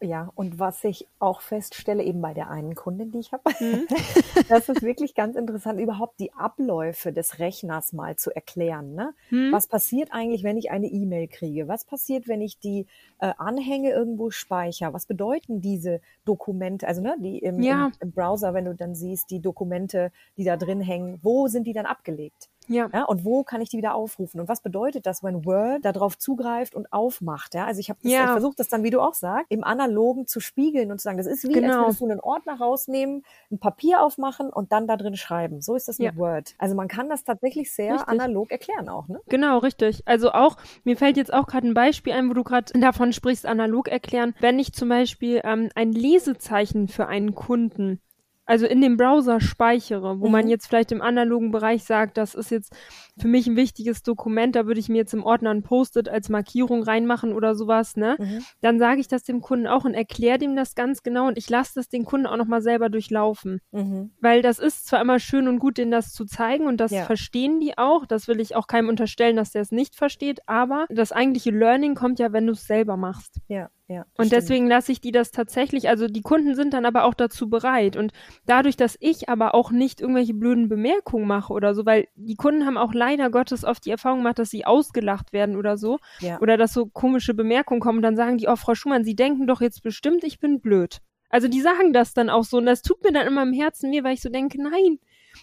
[0.01, 3.88] Ja, und was ich auch feststelle, eben bei der einen Kundin, die ich habe, mhm.
[4.49, 8.93] das ist wirklich ganz interessant, überhaupt die Abläufe des Rechners mal zu erklären.
[8.93, 9.13] Ne?
[9.30, 9.51] Mhm.
[9.54, 11.67] Was passiert eigentlich, wenn ich eine E-Mail kriege?
[11.67, 12.88] Was passiert, wenn ich die
[13.19, 14.93] äh, Anhänge irgendwo speichere?
[14.93, 17.88] Was bedeuten diese Dokumente, also ne, die im, ja.
[17.88, 21.65] im, im Browser, wenn du dann siehst, die Dokumente, die da drin hängen, wo sind
[21.65, 22.49] die dann abgelegt?
[22.67, 22.89] Ja.
[22.93, 23.04] ja.
[23.06, 24.39] Und wo kann ich die wieder aufrufen?
[24.39, 27.54] Und was bedeutet das, wenn Word darauf zugreift und aufmacht?
[27.54, 28.32] Ja, also ich habe ja.
[28.32, 31.28] versucht, das dann, wie du auch sagst, im Analogen zu spiegeln und zu sagen, das
[31.28, 31.67] ist wie, genau.
[31.67, 35.62] als würdest du einen Ordner rausnehmen, ein Papier aufmachen und dann da drin schreiben.
[35.62, 36.17] So ist das mit ja.
[36.17, 36.56] Word.
[36.58, 38.08] Also man kann das tatsächlich sehr richtig.
[38.08, 39.21] analog erklären auch, ne?
[39.28, 40.04] Genau, richtig.
[40.06, 43.45] Also auch, mir fällt jetzt auch gerade ein Beispiel ein, wo du gerade davon sprichst,
[43.45, 44.34] analog erklären.
[44.39, 47.99] Wenn ich zum Beispiel ähm, ein Lesezeichen für einen Kunden
[48.45, 50.31] also in dem Browser speichere, wo mhm.
[50.31, 52.73] man jetzt vielleicht im analogen Bereich sagt, das ist jetzt
[53.17, 56.29] für mich ein wichtiges Dokument, da würde ich mir jetzt im Ordner ein Post-it als
[56.29, 58.15] Markierung reinmachen oder sowas, ne?
[58.19, 58.45] Mhm.
[58.62, 61.49] Dann sage ich das dem Kunden auch und erkläre dem das ganz genau und ich
[61.49, 63.62] lasse das den Kunden auch nochmal selber durchlaufen.
[63.71, 64.12] Mhm.
[64.21, 67.03] Weil das ist zwar immer schön und gut, denen das zu zeigen und das ja.
[67.03, 70.86] verstehen die auch, das will ich auch keinem unterstellen, dass der es nicht versteht, aber
[70.89, 73.39] das eigentliche Learning kommt ja, wenn du es selber machst.
[73.47, 73.69] Ja.
[73.88, 77.13] Ja, und deswegen lasse ich die das tatsächlich, also die Kunden sind dann aber auch
[77.13, 77.95] dazu bereit.
[77.95, 78.13] Und
[78.48, 82.65] dadurch, dass ich aber auch nicht irgendwelche blöden Bemerkungen mache oder so, weil die Kunden
[82.65, 86.00] haben auch leider Gottes oft die Erfahrung gemacht, dass sie ausgelacht werden oder so.
[86.19, 86.39] Ja.
[86.39, 89.62] Oder dass so komische Bemerkungen kommen, dann sagen die, oh Frau Schumann, Sie denken doch
[89.62, 91.02] jetzt bestimmt, ich bin blöd.
[91.30, 93.91] Also die sagen das dann auch so und das tut mir dann immer im Herzen
[93.91, 95.00] weh, weil ich so denke, nein,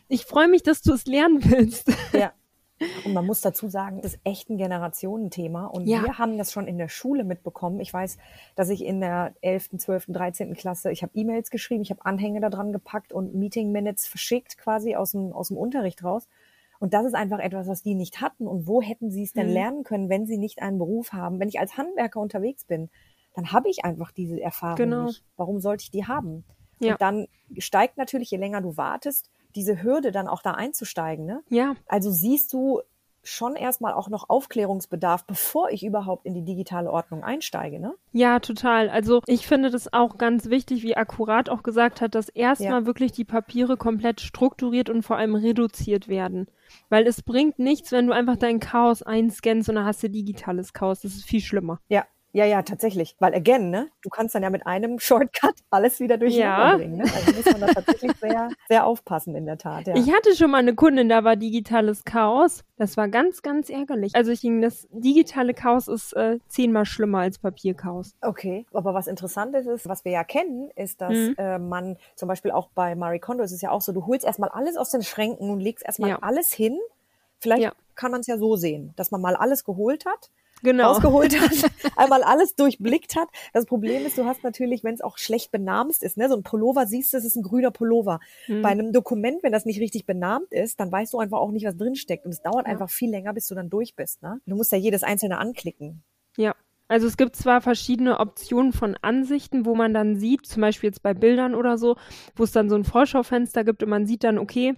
[0.08, 1.92] ich freue mich, dass du es lernen willst.
[2.12, 2.32] Ja,
[3.04, 5.66] Und man muss dazu sagen, das ist echt ein Generationenthema.
[5.66, 6.02] Und ja.
[6.02, 7.80] wir haben das schon in der Schule mitbekommen.
[7.80, 8.18] Ich weiß,
[8.54, 10.54] dass ich in der 11., 12., 13.
[10.54, 14.58] Klasse, ich habe E-Mails geschrieben, ich habe Anhänge da dran gepackt und Meeting Minutes verschickt
[14.58, 16.28] quasi aus dem, aus dem Unterricht raus.
[16.78, 18.48] Und das ist einfach etwas, was die nicht hatten.
[18.48, 19.52] Und wo hätten sie es denn mhm.
[19.52, 21.38] lernen können, wenn sie nicht einen Beruf haben?
[21.38, 22.90] Wenn ich als Handwerker unterwegs bin,
[23.34, 25.04] dann habe ich einfach diese Erfahrung genau.
[25.04, 25.24] nicht.
[25.36, 26.44] Warum sollte ich die haben?
[26.80, 26.92] Ja.
[26.92, 27.26] Und dann
[27.58, 31.26] steigt natürlich, je länger du wartest, diese Hürde dann auch da einzusteigen.
[31.26, 31.42] Ne?
[31.48, 31.74] Ja.
[31.86, 32.80] Also siehst du
[33.24, 37.94] schon erstmal auch noch Aufklärungsbedarf, bevor ich überhaupt in die digitale Ordnung einsteige, ne?
[38.12, 38.88] Ja, total.
[38.88, 42.86] Also ich finde das auch ganz wichtig, wie akkurat auch gesagt hat, dass erstmal ja.
[42.86, 46.48] wirklich die Papiere komplett strukturiert und vor allem reduziert werden.
[46.88, 50.72] Weil es bringt nichts, wenn du einfach dein Chaos einscannst und dann hast du digitales
[50.72, 51.00] Chaos.
[51.02, 51.80] Das ist viel schlimmer.
[51.88, 52.04] Ja,
[52.34, 53.14] ja, ja, tatsächlich.
[53.18, 56.76] Weil again, ne, du kannst dann ja mit einem Shortcut alles wieder durcheinander ja.
[56.76, 56.96] bringen.
[56.96, 57.04] Ne?
[57.04, 59.86] Also muss man da tatsächlich sehr, sehr aufpassen in der Tat.
[59.86, 59.94] Ja.
[59.94, 62.64] Ich hatte schon mal eine Kundin, da war digitales Chaos.
[62.78, 64.14] Das war ganz, ganz ärgerlich.
[64.14, 68.16] Also ich ging, das digitale Chaos ist äh, zehnmal schlimmer als Papierchaos.
[68.22, 71.34] Okay, aber was interessant ist, ist, was wir ja kennen, ist, dass mhm.
[71.36, 74.24] äh, man zum Beispiel auch bei Marie Kondo ist es ja auch so, du holst
[74.24, 76.18] erstmal alles aus den Schränken und legst erstmal ja.
[76.22, 76.78] alles hin.
[77.38, 77.72] Vielleicht ja.
[77.94, 80.30] kann man es ja so sehen, dass man mal alles geholt hat
[80.62, 80.92] genau.
[80.92, 81.50] rausgeholt hat,
[81.96, 83.28] einmal alles durchblickt hat.
[83.52, 86.42] Das Problem ist, du hast natürlich, wenn es auch schlecht benamst ist, ne, so ein
[86.42, 88.20] Pullover siehst du, es ist ein grüner Pullover.
[88.48, 88.62] Mhm.
[88.62, 91.66] Bei einem Dokument, wenn das nicht richtig benannt ist, dann weißt du einfach auch nicht,
[91.66, 92.24] was drin steckt.
[92.24, 92.72] Und es dauert ja.
[92.72, 94.22] einfach viel länger, bis du dann durch bist.
[94.22, 94.40] Ne?
[94.46, 96.02] Du musst ja jedes einzelne anklicken.
[96.36, 96.54] Ja.
[96.88, 101.02] Also es gibt zwar verschiedene Optionen von Ansichten, wo man dann sieht, zum Beispiel jetzt
[101.02, 101.96] bei Bildern oder so,
[102.36, 104.74] wo es dann so ein Vorschaufenster gibt und man sieht dann, okay,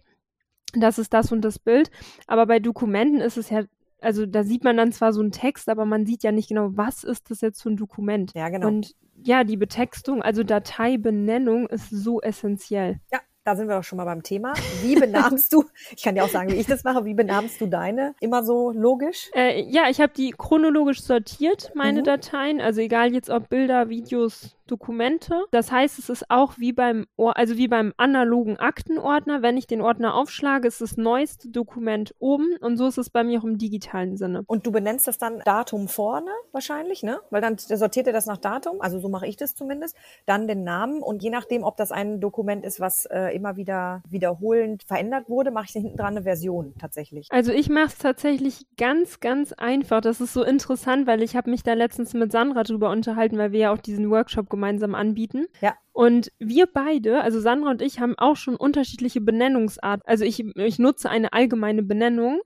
[0.75, 1.91] das ist das und das Bild.
[2.27, 3.65] Aber bei Dokumenten ist es ja
[4.05, 6.71] also da sieht man dann zwar so einen Text, aber man sieht ja nicht genau,
[6.73, 8.33] was ist das jetzt für ein Dokument.
[8.35, 8.69] Ja, genau.
[8.69, 13.01] Und ja, die Betextung, also Dateibenennung ist so essentiell.
[13.13, 14.55] Ja, da sind wir auch schon mal beim Thema.
[14.83, 15.65] Wie benahmst du,
[15.95, 18.15] ich kann dir auch sagen, wie ich das mache, wie benahmst du deine?
[18.21, 19.31] Immer so logisch?
[19.35, 22.05] Äh, ja, ich habe die chronologisch sortiert, meine mhm.
[22.05, 22.61] Dateien.
[22.61, 25.45] Also egal jetzt ob Bilder, Videos, Dokumente.
[25.51, 29.43] Das heißt, es ist auch wie beim, also wie beim analogen Aktenordner.
[29.43, 33.25] Wenn ich den Ordner aufschlage, ist das neueste Dokument oben und so ist es bei
[33.25, 34.43] mir auch im digitalen Sinne.
[34.47, 37.21] Und du benennst das dann Datum vorne wahrscheinlich, ne?
[37.31, 39.97] Weil dann sortiert er das nach Datum, also so mache ich das zumindest.
[40.27, 44.03] Dann den Namen und je nachdem, ob das ein Dokument ist, was äh, immer wieder
[44.09, 47.29] wiederholend verändert wurde, mache ich hinten dran eine Version tatsächlich.
[47.31, 50.01] Also ich mache es tatsächlich ganz, ganz einfach.
[50.01, 53.53] Das ist so interessant, weil ich habe mich da letztens mit Sandra drüber unterhalten, weil
[53.53, 55.47] wir ja auch diesen Workshop gemeinsam anbieten.
[55.61, 55.75] Ja.
[55.93, 60.03] Und wir beide, also Sandra und ich, haben auch schon unterschiedliche Benennungsarten.
[60.07, 62.41] Also ich, ich nutze eine allgemeine Benennung.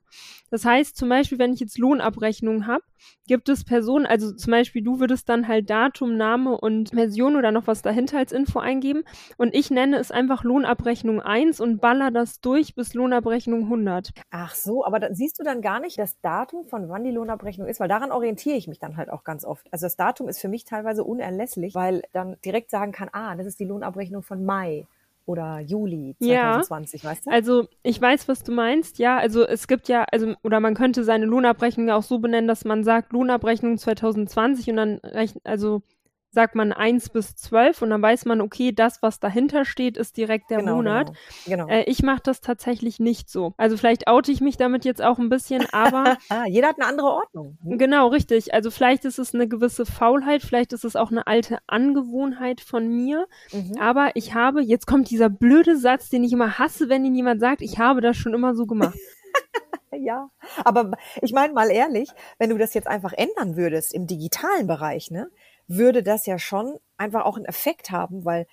[0.51, 2.83] Das heißt zum Beispiel, wenn ich jetzt Lohnabrechnung habe,
[3.27, 7.51] gibt es Personen, also zum Beispiel du würdest dann halt Datum, Name und Version oder
[7.51, 9.03] noch was dahinter als Info eingeben.
[9.37, 14.11] Und ich nenne es einfach Lohnabrechnung 1 und baller das durch bis Lohnabrechnung 100.
[14.31, 17.67] Ach so, aber dann siehst du dann gar nicht das Datum, von wann die Lohnabrechnung
[17.67, 19.71] ist, weil daran orientiere ich mich dann halt auch ganz oft.
[19.71, 23.45] Also das Datum ist für mich teilweise unerlässlich, weil dann direkt sagen kann, ah, das
[23.45, 24.87] ist die Lohnabrechnung von Mai
[25.25, 27.31] oder Juli 2020, ja, weißt du?
[27.31, 28.97] Also ich weiß, was du meinst.
[28.99, 32.47] Ja, also es gibt ja, also oder man könnte seine Lohnabrechnung ja auch so benennen,
[32.47, 35.83] dass man sagt Lohnabrechnung 2020 und dann rechnet, also
[36.31, 40.17] sagt man 1 bis 12 und dann weiß man, okay, das, was dahinter steht, ist
[40.17, 41.11] direkt der genau, Monat.
[41.45, 41.65] Genau.
[41.65, 41.73] genau.
[41.73, 43.53] Äh, ich mache das tatsächlich nicht so.
[43.57, 46.17] Also vielleicht oute ich mich damit jetzt auch ein bisschen, aber.
[46.29, 47.57] Ah, jeder hat eine andere Ordnung.
[47.63, 47.77] Hm?
[47.77, 48.53] Genau, richtig.
[48.53, 52.87] Also vielleicht ist es eine gewisse Faulheit, vielleicht ist es auch eine alte Angewohnheit von
[52.87, 53.27] mir.
[53.51, 53.77] Mhm.
[53.79, 57.39] Aber ich habe, jetzt kommt dieser blöde Satz, den ich immer hasse, wenn ihn jemand
[57.39, 58.97] sagt, ich habe das schon immer so gemacht.
[59.91, 60.29] ja,
[60.63, 65.11] aber ich meine mal ehrlich, wenn du das jetzt einfach ändern würdest im digitalen Bereich,
[65.11, 65.29] ne,
[65.69, 68.47] würde das ja schon einfach auch einen Effekt haben, weil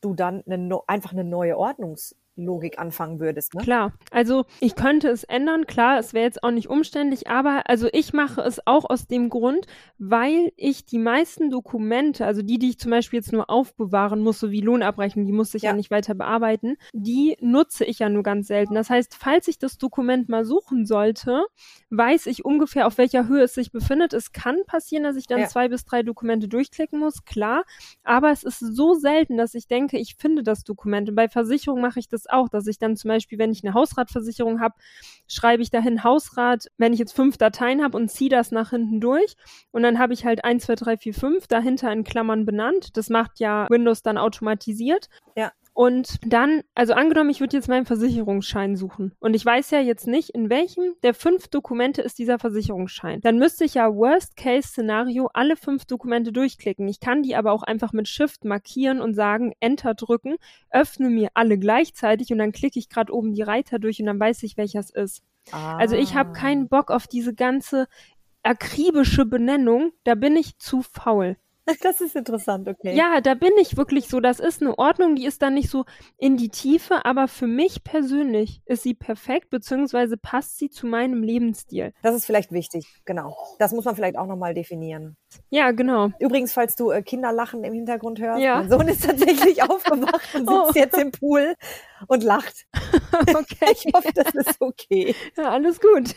[0.00, 3.54] du dann eine, einfach eine neue Ordnungs Logik anfangen würdest.
[3.54, 3.62] Ne?
[3.62, 7.88] Klar, also ich könnte es ändern, klar, es wäre jetzt auch nicht umständlich, aber also
[7.92, 9.66] ich mache es auch aus dem Grund,
[9.98, 14.40] weil ich die meisten Dokumente, also die, die ich zum Beispiel jetzt nur aufbewahren muss,
[14.40, 15.70] so wie Lohnabrechnung, die muss ich ja.
[15.70, 18.74] ja nicht weiter bearbeiten, die nutze ich ja nur ganz selten.
[18.74, 21.44] Das heißt, falls ich das Dokument mal suchen sollte,
[21.90, 24.12] weiß ich ungefähr, auf welcher Höhe es sich befindet.
[24.12, 25.48] Es kann passieren, dass ich dann ja.
[25.48, 27.64] zwei bis drei Dokumente durchklicken muss, klar,
[28.04, 31.08] aber es ist so selten, dass ich denke, ich finde das Dokument.
[31.08, 33.74] Und bei Versicherung mache ich das auch, dass ich dann zum Beispiel, wenn ich eine
[33.74, 34.74] Hausratversicherung habe,
[35.26, 39.00] schreibe ich dahin Hausrat, wenn ich jetzt fünf Dateien habe und ziehe das nach hinten
[39.00, 39.34] durch
[39.72, 42.96] und dann habe ich halt eins, zwei, drei, vier, fünf dahinter in Klammern benannt.
[42.96, 45.08] Das macht ja Windows dann automatisiert.
[45.36, 45.52] Ja.
[45.80, 50.06] Und dann, also angenommen, ich würde jetzt meinen Versicherungsschein suchen und ich weiß ja jetzt
[50.06, 53.22] nicht, in welchem der fünf Dokumente ist dieser Versicherungsschein.
[53.22, 56.86] Dann müsste ich ja Worst-Case-Szenario alle fünf Dokumente durchklicken.
[56.86, 60.36] Ich kann die aber auch einfach mit Shift markieren und sagen, Enter drücken,
[60.68, 64.20] öffne mir alle gleichzeitig und dann klicke ich gerade oben die Reiter durch und dann
[64.20, 65.22] weiß ich, welches ist.
[65.50, 65.78] Ah.
[65.78, 67.86] Also ich habe keinen Bock auf diese ganze
[68.42, 71.38] akribische Benennung, da bin ich zu faul.
[71.82, 72.94] Das ist interessant, okay.
[72.94, 74.20] Ja, da bin ich wirklich so.
[74.20, 75.84] Das ist eine Ordnung, die ist dann nicht so
[76.18, 81.22] in die Tiefe, aber für mich persönlich ist sie perfekt, beziehungsweise passt sie zu meinem
[81.22, 81.92] Lebensstil.
[82.02, 83.36] Das ist vielleicht wichtig, genau.
[83.58, 85.16] Das muss man vielleicht auch nochmal definieren.
[85.50, 86.10] Ja, genau.
[86.18, 88.56] Übrigens, falls du äh, Kinderlachen im Hintergrund hörst, ja.
[88.56, 90.72] mein Sohn ist tatsächlich aufgewacht und sitzt oh.
[90.74, 91.54] jetzt im Pool
[92.06, 92.66] und lacht.
[93.34, 93.72] okay.
[93.72, 95.14] Ich hoffe, das ist okay.
[95.36, 96.14] Ja, alles gut.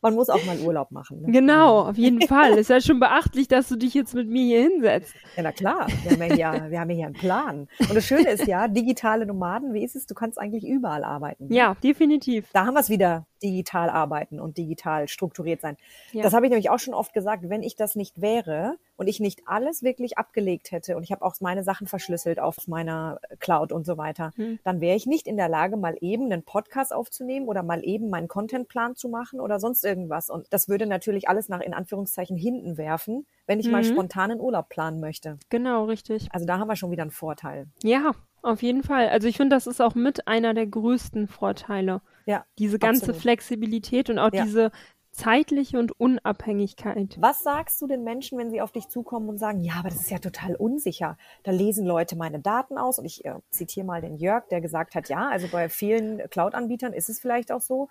[0.00, 1.22] Man muss auch mal Urlaub machen.
[1.22, 1.32] Ne?
[1.32, 2.58] Genau, auf jeden Fall.
[2.58, 5.14] Ist ja schon beachtlich, dass du dich jetzt mit mir hier hinsetzt.
[5.36, 5.86] Ja, na klar.
[6.02, 7.68] Wir haben ja hier, wir haben ja hier einen Plan.
[7.78, 10.06] Und das Schöne ist ja, digitale Nomaden, wie ist es?
[10.06, 11.48] Du kannst eigentlich überall arbeiten.
[11.48, 11.54] Ne?
[11.54, 12.48] Ja, definitiv.
[12.52, 15.76] Da haben wir es wieder digital arbeiten und digital strukturiert sein.
[16.12, 16.22] Ja.
[16.22, 19.20] Das habe ich nämlich auch schon oft gesagt, wenn ich das nicht wäre und ich
[19.20, 23.72] nicht alles wirklich abgelegt hätte und ich habe auch meine Sachen verschlüsselt auf meiner Cloud
[23.72, 24.58] und so weiter, hm.
[24.64, 28.10] dann wäre ich nicht in der Lage, mal eben einen Podcast aufzunehmen oder mal eben
[28.10, 30.30] meinen Contentplan zu machen oder sonst irgendwas.
[30.30, 33.72] Und das würde natürlich alles nach in Anführungszeichen hinten werfen, wenn ich mhm.
[33.72, 35.38] mal spontanen Urlaub planen möchte.
[35.48, 36.28] Genau, richtig.
[36.30, 37.66] Also da haben wir schon wieder einen Vorteil.
[37.82, 39.08] Ja, auf jeden Fall.
[39.08, 42.00] Also ich finde, das ist auch mit einer der größten Vorteile.
[42.26, 42.44] Ja.
[42.58, 43.20] Diese ganze absolut.
[43.20, 44.44] Flexibilität und auch ja.
[44.44, 44.70] diese
[45.12, 47.16] zeitliche und Unabhängigkeit.
[47.20, 50.00] Was sagst du den Menschen, wenn sie auf dich zukommen und sagen, ja, aber das
[50.00, 51.18] ist ja total unsicher.
[51.42, 54.94] Da lesen Leute meine Daten aus und ich äh, zitiere mal den Jörg, der gesagt
[54.94, 57.88] hat, ja, also bei vielen Cloud-Anbietern ist es vielleicht auch so,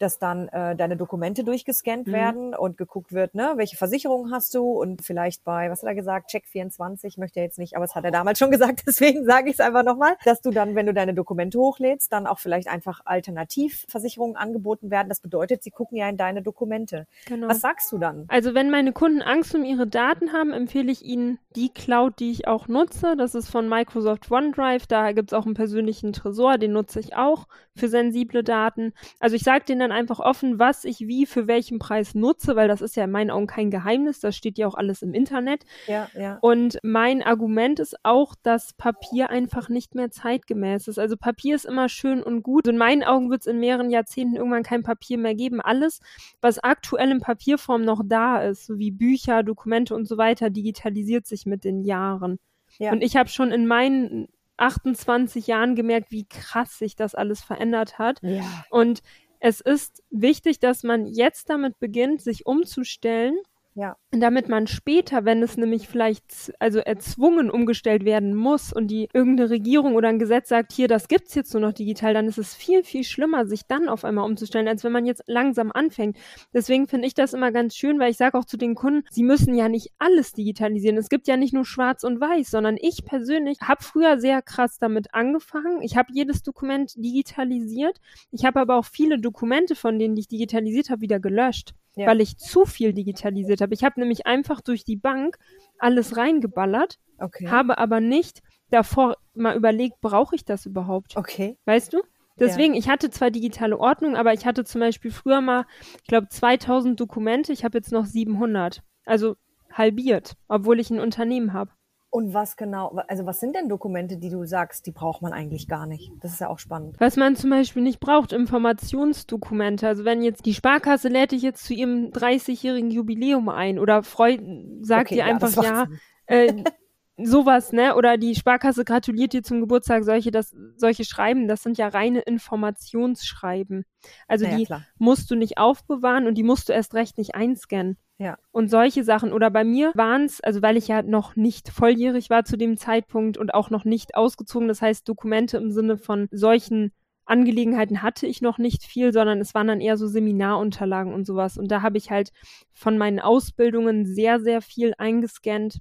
[0.00, 2.12] dass dann äh, deine Dokumente durchgescannt mhm.
[2.12, 5.94] werden und geguckt wird, ne, welche Versicherung hast du und vielleicht bei, was hat er
[5.94, 9.24] gesagt, Check 24, möchte er jetzt nicht, aber es hat er damals schon gesagt, deswegen
[9.24, 12.38] sage ich es einfach nochmal, dass du dann, wenn du deine Dokumente hochlädst, dann auch
[12.38, 15.08] vielleicht einfach Alternativversicherungen angeboten werden.
[15.08, 17.06] Das bedeutet, sie gucken ja in deine Dokumente.
[17.26, 17.48] Genau.
[17.48, 18.24] Was sagst du dann?
[18.28, 22.30] Also wenn meine Kunden Angst um ihre Daten haben, empfehle ich ihnen die Cloud, die
[22.30, 23.16] ich auch nutze.
[23.16, 24.86] Das ist von Microsoft OneDrive.
[24.86, 28.92] Da gibt es auch einen persönlichen Tresor, den nutze ich auch für sensible Daten.
[29.18, 32.68] Also ich sage denen dann einfach offen, was ich wie für welchen Preis nutze, weil
[32.68, 34.20] das ist ja in meinen Augen kein Geheimnis.
[34.20, 35.64] Das steht ja auch alles im Internet.
[35.86, 36.38] Ja, ja.
[36.40, 40.98] Und mein Argument ist auch, dass Papier einfach nicht mehr zeitgemäß ist.
[40.98, 42.66] Also Papier ist immer schön und gut.
[42.66, 45.60] In meinen Augen wird es in mehreren Jahrzehnten irgendwann kein Papier mehr geben.
[45.60, 46.00] Alles,
[46.40, 51.26] was aktuell in Papierform noch da ist, so wie Bücher, Dokumente und so weiter, digitalisiert
[51.26, 52.38] sich mit den Jahren.
[52.78, 52.92] Ja.
[52.92, 54.28] Und ich habe schon in meinen
[54.60, 58.20] 28 Jahren gemerkt, wie krass sich das alles verändert hat.
[58.22, 58.44] Ja.
[58.70, 59.00] Und
[59.40, 63.36] es ist wichtig, dass man jetzt damit beginnt, sich umzustellen
[63.74, 63.96] ja.
[64.10, 69.50] Damit man später, wenn es nämlich vielleicht also erzwungen umgestellt werden muss und die irgendeine
[69.50, 72.54] Regierung oder ein Gesetz sagt, hier, das gibt's jetzt nur noch digital, dann ist es
[72.54, 76.16] viel, viel schlimmer, sich dann auf einmal umzustellen, als wenn man jetzt langsam anfängt.
[76.52, 79.22] Deswegen finde ich das immer ganz schön, weil ich sage auch zu den Kunden, sie
[79.22, 80.98] müssen ja nicht alles digitalisieren.
[80.98, 84.78] Es gibt ja nicht nur schwarz und weiß, sondern ich persönlich habe früher sehr krass
[84.78, 85.80] damit angefangen.
[85.82, 88.00] Ich habe jedes Dokument digitalisiert.
[88.32, 92.06] Ich habe aber auch viele Dokumente, von denen ich digitalisiert habe, wieder gelöscht ja.
[92.06, 93.74] weil ich zu viel digitalisiert habe.
[93.74, 95.36] Ich habe nämlich einfach durch die Bank
[95.78, 97.48] alles reingeballert, okay.
[97.48, 101.16] habe aber nicht davor mal überlegt, brauche ich das überhaupt?
[101.16, 101.58] Okay.
[101.64, 102.02] Weißt du?
[102.38, 102.80] Deswegen, ja.
[102.80, 105.66] ich hatte zwar digitale Ordnung, aber ich hatte zum Beispiel früher mal,
[106.00, 108.82] ich glaube, 2000 Dokumente, ich habe jetzt noch 700.
[109.04, 109.36] Also
[109.72, 111.70] halbiert, obwohl ich ein Unternehmen habe.
[112.12, 115.68] Und was genau, also was sind denn Dokumente, die du sagst, die braucht man eigentlich
[115.68, 116.10] gar nicht?
[116.20, 116.96] Das ist ja auch spannend.
[116.98, 119.86] Was man zum Beispiel nicht braucht, Informationsdokumente.
[119.86, 124.42] Also wenn jetzt die Sparkasse lädt dich jetzt zu ihrem 30-jährigen Jubiläum ein oder Freud
[124.82, 125.86] sagt okay, dir einfach, ja,
[126.26, 126.64] äh,
[127.24, 127.96] sowas, ne?
[127.96, 132.20] Oder die Sparkasse gratuliert dir zum Geburtstag, solche, das, solche Schreiben, das sind ja reine
[132.20, 133.84] Informationsschreiben.
[134.28, 134.84] Also ja, die klar.
[134.98, 137.96] musst du nicht aufbewahren und die musst du erst recht nicht einscannen.
[138.18, 138.36] Ja.
[138.50, 139.32] Und solche Sachen.
[139.32, 142.76] Oder bei mir waren es, also weil ich ja noch nicht volljährig war zu dem
[142.76, 146.92] Zeitpunkt und auch noch nicht ausgezogen, das heißt Dokumente im Sinne von solchen
[147.24, 151.56] Angelegenheiten hatte ich noch nicht viel, sondern es waren dann eher so Seminarunterlagen und sowas.
[151.56, 152.32] Und da habe ich halt
[152.72, 155.78] von meinen Ausbildungen sehr, sehr viel eingescannt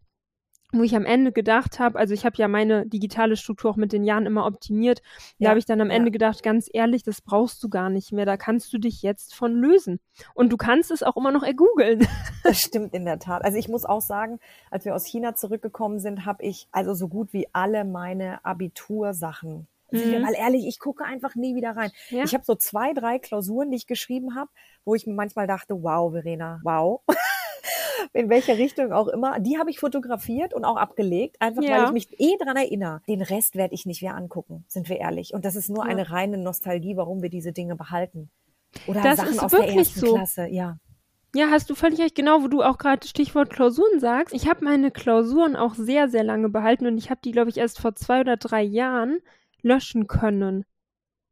[0.72, 3.92] wo ich am Ende gedacht habe, also ich habe ja meine digitale Struktur auch mit
[3.92, 5.02] den Jahren immer optimiert.
[5.40, 8.12] Da ja, habe ich dann am Ende gedacht, ganz ehrlich, das brauchst du gar nicht
[8.12, 8.26] mehr.
[8.26, 10.00] Da kannst du dich jetzt von lösen.
[10.36, 12.08] Und du kannst es auch immer noch ergoogeln.
[12.44, 13.44] Das stimmt in der Tat.
[13.44, 14.40] Also ich muss auch sagen,
[14.72, 19.68] als wir aus China zurückgekommen sind, habe ich also so gut wie alle meine Abitursachen
[19.92, 20.22] Mhm.
[20.22, 21.92] Mal ehrlich, ich gucke einfach nie wieder rein.
[22.10, 22.24] Ja.
[22.24, 24.50] Ich habe so zwei, drei Klausuren, die ich geschrieben habe,
[24.86, 27.02] wo ich mir manchmal dachte, wow, Verena, wow.
[28.14, 29.40] in welche Richtung auch immer.
[29.40, 31.78] Die habe ich fotografiert und auch abgelegt, einfach ja.
[31.78, 33.02] weil ich mich eh dran erinnere.
[33.08, 35.34] Den Rest werde ich nicht mehr angucken, sind wir ehrlich.
[35.34, 35.92] Und das ist nur ja.
[35.92, 38.30] eine reine Nostalgie, warum wir diese Dinge behalten.
[38.88, 40.16] Oder das Sachen aus der ersten so.
[40.16, 40.78] Klasse, ja.
[41.36, 44.34] Ja, hast du völlig recht, genau, wo du auch gerade Stichwort Klausuren sagst.
[44.34, 47.58] Ich habe meine Klausuren auch sehr, sehr lange behalten und ich habe die, glaube ich,
[47.58, 49.20] erst vor zwei oder drei Jahren
[49.62, 50.66] löschen können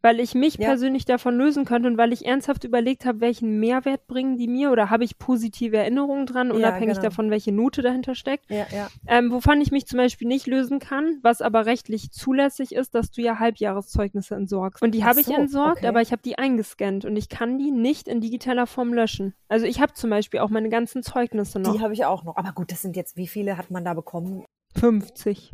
[0.07, 0.67] weil ich mich ja.
[0.69, 4.71] persönlich davon lösen könnte und weil ich ernsthaft überlegt habe, welchen Mehrwert bringen die mir
[4.71, 7.09] oder habe ich positive Erinnerungen dran, unabhängig ja, genau.
[7.09, 8.49] davon, welche Note dahinter steckt.
[8.49, 8.87] Ja, ja.
[9.05, 13.11] Ähm, wovon ich mich zum Beispiel nicht lösen kann, was aber rechtlich zulässig ist, dass
[13.11, 14.81] du ja Halbjahreszeugnisse entsorgst.
[14.81, 15.87] Und die habe so, ich entsorgt, okay.
[15.87, 19.33] aber ich habe die eingescannt und ich kann die nicht in digitaler Form löschen.
[19.49, 21.73] Also ich habe zum Beispiel auch meine ganzen Zeugnisse noch.
[21.73, 22.37] Die habe ich auch noch.
[22.37, 24.45] Aber gut, das sind jetzt, wie viele hat man da bekommen?
[24.79, 25.51] 50.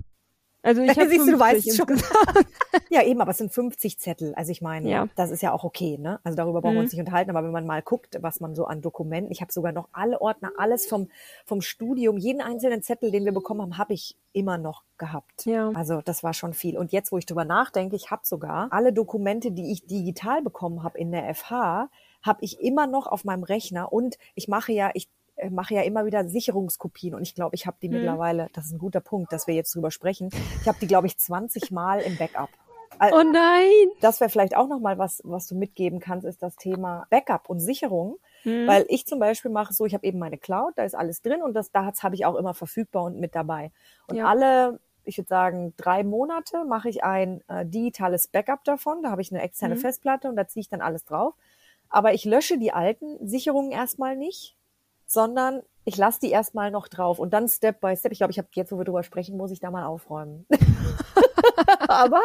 [0.64, 1.88] Also ich habe Siehst du, du weißt schon.
[2.90, 4.34] ja, eben, aber es sind 50 Zettel.
[4.36, 5.08] Also ich meine, ja.
[5.16, 6.20] das ist ja auch okay, ne?
[6.24, 6.78] Also darüber brauchen mhm.
[6.78, 9.42] wir uns nicht unterhalten, aber wenn man mal guckt, was man so an Dokumenten, ich
[9.42, 11.10] habe sogar noch alle Ordner, alles vom
[11.46, 15.46] vom Studium, jeden einzelnen Zettel, den wir bekommen haben, habe ich immer noch gehabt.
[15.46, 15.70] Ja.
[15.76, 16.78] Also das war schon viel.
[16.78, 20.82] Und jetzt, wo ich drüber nachdenke, ich habe sogar alle Dokumente, die ich digital bekommen
[20.82, 21.90] habe in der FH,
[22.22, 25.10] habe ich immer noch auf meinem Rechner und ich mache ja, ich
[25.50, 27.96] mache ja immer wieder Sicherungskopien und ich glaube, ich habe die hm.
[27.96, 30.30] mittlerweile, das ist ein guter Punkt, dass wir jetzt drüber sprechen,
[30.62, 32.50] ich habe die, glaube ich, 20 Mal im Backup.
[33.00, 33.90] Oh nein!
[34.02, 37.60] Das wäre vielleicht auch nochmal was, was du mitgeben kannst, ist das Thema Backup und
[37.60, 38.18] Sicherung.
[38.44, 38.68] Hm.
[38.68, 41.42] Weil ich zum Beispiel mache so, ich habe eben meine Cloud, da ist alles drin
[41.42, 43.72] und das da habe ich auch immer verfügbar und mit dabei.
[44.08, 44.26] Und ja.
[44.26, 49.02] alle, ich würde sagen, drei Monate mache ich ein äh, digitales Backup davon.
[49.02, 49.82] Da habe ich eine externe hm.
[49.82, 51.34] Festplatte und da ziehe ich dann alles drauf.
[51.90, 54.56] Aber ich lösche die alten Sicherungen erstmal nicht,
[55.14, 58.12] sondern ich lasse die erstmal noch drauf und dann Step by Step.
[58.14, 60.46] Ich glaube, ich habe jetzt, wo wir drüber sprechen, muss ich da mal aufräumen.
[61.90, 62.22] Aber,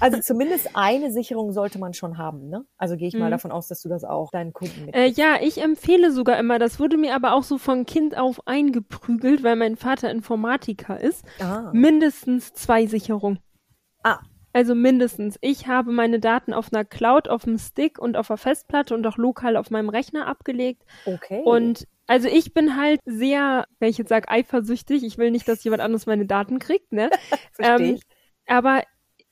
[0.00, 2.64] also zumindest eine Sicherung sollte man schon haben, ne?
[2.76, 3.30] Also gehe ich mal Mhm.
[3.32, 4.94] davon aus, dass du das auch deinen Kunden mit.
[4.94, 8.46] Äh, ja, ich empfehle sogar immer, das wurde mir aber auch so von Kind auf
[8.46, 11.70] eingeprügelt, weil mein Vater Informatiker ist, ah.
[11.72, 13.38] mindestens zwei Sicherungen.
[14.04, 14.18] ah,
[14.52, 15.38] Also mindestens.
[15.40, 19.06] Ich habe meine Daten auf einer Cloud, auf dem Stick und auf der Festplatte und
[19.06, 20.82] auch lokal auf meinem Rechner abgelegt.
[21.06, 21.40] okay.
[21.44, 25.02] Und also ich bin halt sehr, wenn ich jetzt sage, eifersüchtig.
[25.02, 27.08] Ich will nicht, dass jemand anderes meine Daten kriegt, ne?
[27.58, 27.98] Ähm.
[28.46, 28.82] Aber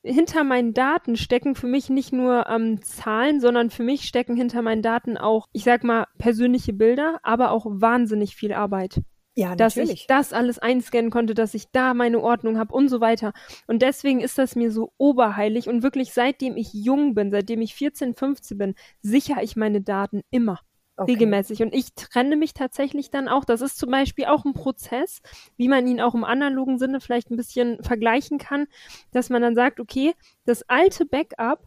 [0.03, 4.63] hinter meinen Daten stecken für mich nicht nur ähm, Zahlen, sondern für mich stecken hinter
[4.63, 9.03] meinen Daten auch, ich sag mal, persönliche Bilder, aber auch wahnsinnig viel Arbeit
[9.35, 10.01] Ja, dass natürlich.
[10.01, 13.35] ich das alles einscannen konnte, dass ich da meine Ordnung habe und so weiter.
[13.67, 17.75] Und deswegen ist das mir so oberheilig und wirklich seitdem ich jung bin, seitdem ich
[17.75, 20.61] 14, 15 bin, sichere ich meine Daten immer.
[21.01, 21.13] Okay.
[21.13, 21.63] Regelmäßig.
[21.63, 23.47] Und ich trenne mich tatsächlich dann auch.
[23.47, 25.23] Das ist zum Beispiel auch ein Prozess,
[25.57, 28.67] wie man ihn auch im analogen Sinne vielleicht ein bisschen vergleichen kann,
[29.11, 30.13] dass man dann sagt, okay,
[30.45, 31.67] das alte Backup,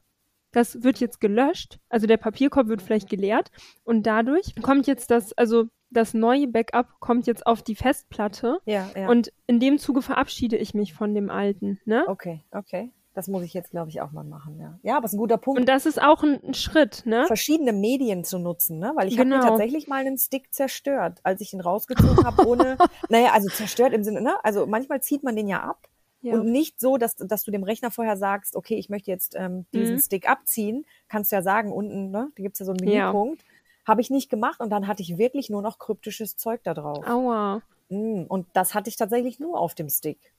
[0.51, 3.49] das wird jetzt gelöscht, also der Papierkorb wird vielleicht geleert
[3.83, 8.87] und dadurch kommt jetzt das, also das neue Backup kommt jetzt auf die Festplatte Ja,
[8.95, 9.09] ja.
[9.09, 12.03] und in dem Zuge verabschiede ich mich von dem alten, ne?
[12.07, 12.91] okay, okay.
[13.15, 14.79] Das muss ich jetzt, glaube ich, auch mal machen, ja.
[14.81, 15.59] Ja, aber es ist ein guter Punkt.
[15.59, 17.25] Und das ist auch ein, ein Schritt, ne?
[17.27, 18.91] verschiedene Medien zu nutzen, ne?
[18.95, 19.49] Weil ich habe mir Genau.
[19.49, 22.77] tatsächlich mal einen Stick zerstört, als ich ihn rausgezogen habe, ohne,
[23.09, 24.33] naja, also zerstört im Sinne, ne?
[24.43, 25.87] Also manchmal zieht man den ja ab
[26.23, 26.33] Ja.
[26.33, 29.67] und nicht so, dass, dass du dem Rechner vorher sagst, okay, ich möchte jetzt ähm,
[29.73, 30.01] diesen Mhm.
[30.01, 32.29] Stick abziehen, kannst du ja sagen, unten, ne?
[32.35, 33.11] Da gibt's ja so einen Ja.
[33.11, 33.43] Menüpunkt.
[33.85, 37.05] Habe ich nicht gemacht und dann hatte ich wirklich nur noch kryptisches Zeug da drauf.
[37.07, 37.61] Aua.
[37.89, 40.32] Mm, Und das hatte ich tatsächlich nur auf dem Stick.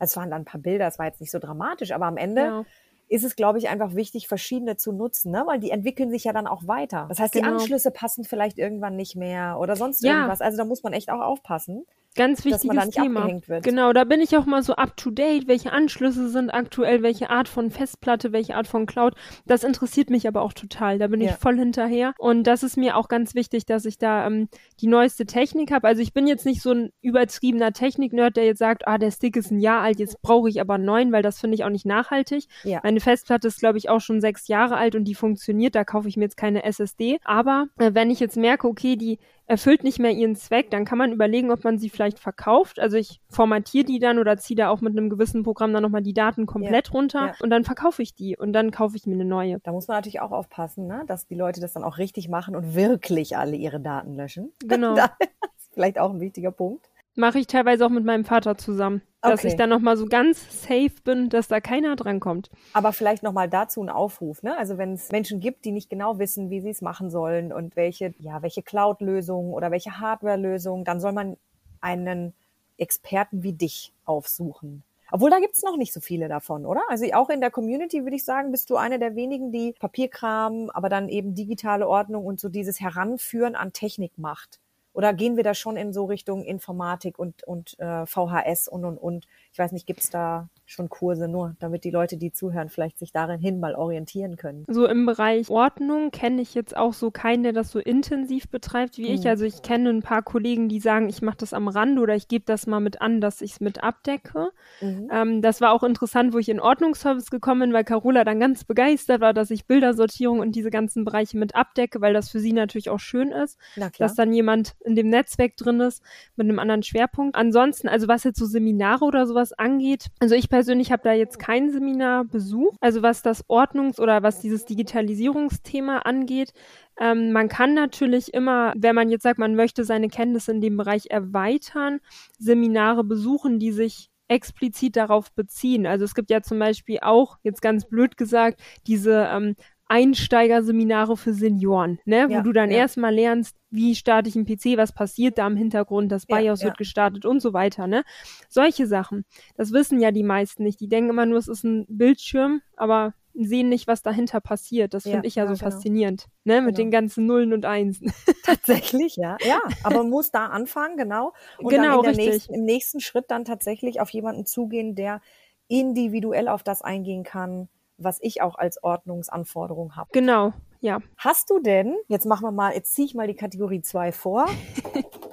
[0.00, 2.40] Es waren dann ein paar Bilder, es war jetzt nicht so dramatisch, aber am Ende
[2.42, 2.64] Ja.
[3.08, 5.44] ist es, glaube ich, einfach wichtig, verschiedene zu nutzen, ne?
[5.46, 7.06] weil die entwickeln sich ja dann auch weiter.
[7.08, 7.52] Das heißt, die Genau.
[7.54, 10.14] Anschlüsse passen vielleicht irgendwann nicht mehr oder sonst Ja.
[10.14, 10.40] irgendwas.
[10.40, 11.84] Also da muss man echt auch aufpassen.
[12.16, 13.20] Ganz Dass man wichtiges da nicht Thema.
[13.20, 13.62] abgehängt wird.
[13.64, 17.30] Genau, da bin ich auch mal so up to date, welche Anschlüsse sind aktuell, welche
[17.30, 19.14] Art von Festplatte, welche Art von Cloud.
[19.46, 20.98] Das interessiert mich aber auch total.
[20.98, 21.30] Da bin Ja.
[21.30, 22.12] ich voll hinterher.
[22.18, 24.48] Und das ist mir auch ganz wichtig, dass ich da ähm,
[24.80, 25.86] die neueste Technik habe.
[25.86, 29.36] Also ich bin jetzt nicht so ein übertriebener Technik-Nerd, der jetzt sagt, ah, der Stick
[29.36, 31.70] ist ein Jahr alt, jetzt brauche ich aber einen neuen, weil das finde ich auch
[31.70, 32.46] nicht nachhaltig.
[32.64, 32.80] Ja.
[32.82, 35.76] Meine Festplatte ist, glaube ich, auch schon sechs Jahre alt und die funktioniert.
[35.76, 37.18] Da kaufe ich mir jetzt keine SSD.
[37.24, 39.18] Aber äh, wenn ich jetzt merke, okay, die
[39.50, 42.78] erfüllt nicht mehr ihren Zweck, dann kann man überlegen, ob man sie vielleicht verkauft.
[42.78, 46.02] Also ich formatiere die dann oder ziehe da auch mit einem gewissen Programm dann nochmal
[46.02, 47.34] die Daten komplett runter ja.
[47.40, 49.58] und dann verkaufe ich die und dann kaufe ich mir eine neue.
[49.64, 51.02] Da muss man natürlich auch aufpassen, ne?
[51.08, 54.52] dass die Leute das dann auch richtig machen und wirklich alle ihre Daten löschen.
[54.70, 54.94] Genau.
[54.94, 55.10] Das
[55.56, 56.88] ist vielleicht auch ein wichtiger Punkt.
[57.16, 59.02] Mache ich teilweise auch mit meinem Vater zusammen.
[59.22, 59.48] Dass Okay.
[59.48, 62.50] ich dann nochmal so ganz safe bin, dass da keiner drankommt.
[62.72, 64.56] Aber vielleicht nochmal dazu ein Aufruf, ne?
[64.56, 67.76] Also wenn es Menschen gibt, die nicht genau wissen, wie sie es machen sollen und
[67.76, 71.36] welche, ja, welche Cloud-Lösung oder welche Hardware-Lösung, dann soll man
[71.82, 72.32] einen
[72.78, 74.84] Experten wie dich aufsuchen.
[75.12, 76.80] Obwohl, da gibt's noch nicht so viele davon, oder?
[76.88, 80.70] Also auch in der Community würde ich sagen, bist du eine der wenigen, die Papierkram,
[80.70, 84.60] aber dann eben digitale Ordnung und so dieses Heranführen an Technik macht.
[85.00, 88.98] Oder gehen wir da schon in so Richtung Informatik und, und äh, VHS und, und,
[88.98, 89.26] und?
[89.52, 93.12] Ich weiß nicht, gibt's da schon Kurse nur, damit die Leute, die zuhören, vielleicht sich
[93.12, 94.64] darin hin mal orientieren können?
[94.68, 98.96] So im Bereich Ordnung kenne ich jetzt auch so keinen, der das so intensiv betreibt
[98.96, 99.24] wie ich.
[99.24, 99.30] Mhm.
[99.30, 102.28] Also ich kenne ein paar Kollegen, die sagen, ich mache das am Rande oder ich
[102.28, 104.50] gebe das mal mit an, dass ich es mit abdecke.
[104.80, 105.08] Mhm.
[105.12, 108.62] Ähm, das war auch interessant, wo ich in Ordnungsservice gekommen bin, weil Carola dann ganz
[108.62, 112.52] begeistert war, dass ich Bildersortierung und diese ganzen Bereiche mit abdecke, weil das für sie
[112.52, 113.58] natürlich auch schön ist,
[113.98, 116.02] dass dann jemand in dem Netzwerk drin ist
[116.36, 117.34] mit einem anderen Schwerpunkt.
[117.34, 121.38] Ansonsten, also was jetzt so Seminare oder sowas angeht, also ich persönlich habe da jetzt
[121.38, 122.76] kein Seminar besucht.
[122.80, 126.52] Also was das Ordnungs- oder was dieses Digitalisierungsthema angeht,
[127.00, 130.76] ähm, man kann natürlich immer, wenn man jetzt sagt, man möchte seine Kenntnisse in dem
[130.76, 132.00] Bereich erweitern,
[132.38, 135.86] Seminare besuchen, die sich explizit darauf beziehen.
[135.86, 139.56] Also es gibt ja zum Beispiel auch, jetzt ganz blöd gesagt, diese ähm,
[139.90, 142.28] Einsteigerseminare für Senioren, ne?
[142.28, 142.78] wo Ja, du dann ja.
[142.78, 146.66] erstmal lernst, wie starte ich einen PC, was passiert da im Hintergrund, das BIOS ja.
[146.66, 147.88] wird gestartet und so weiter.
[147.88, 148.04] Ne?
[148.48, 149.24] Solche Sachen,
[149.56, 150.80] das wissen ja die meisten nicht.
[150.80, 154.94] Die denken immer nur, es ist ein Bildschirm, aber sehen nicht, was dahinter passiert.
[154.94, 155.64] Das finde ich ja, so genau.
[155.64, 156.60] faszinierend, ne?
[156.62, 156.84] mit Genau.
[156.84, 158.12] den ganzen Nullen und Einsen.
[158.44, 159.38] Tatsächlich, ja.
[159.44, 161.32] Ja, aber man muss da anfangen, genau.
[161.58, 165.20] Und Genau, dann nächsten, im nächsten Schritt dann tatsächlich auf jemanden zugehen, der
[165.66, 167.68] individuell auf das eingehen kann,
[168.02, 170.10] was ich auch als Ordnungsanforderung habe.
[170.12, 171.00] genau, ja.
[171.16, 174.46] Hast du denn, jetzt machen wir mal, jetzt ziehe ich mal die Kategorie 2 vor.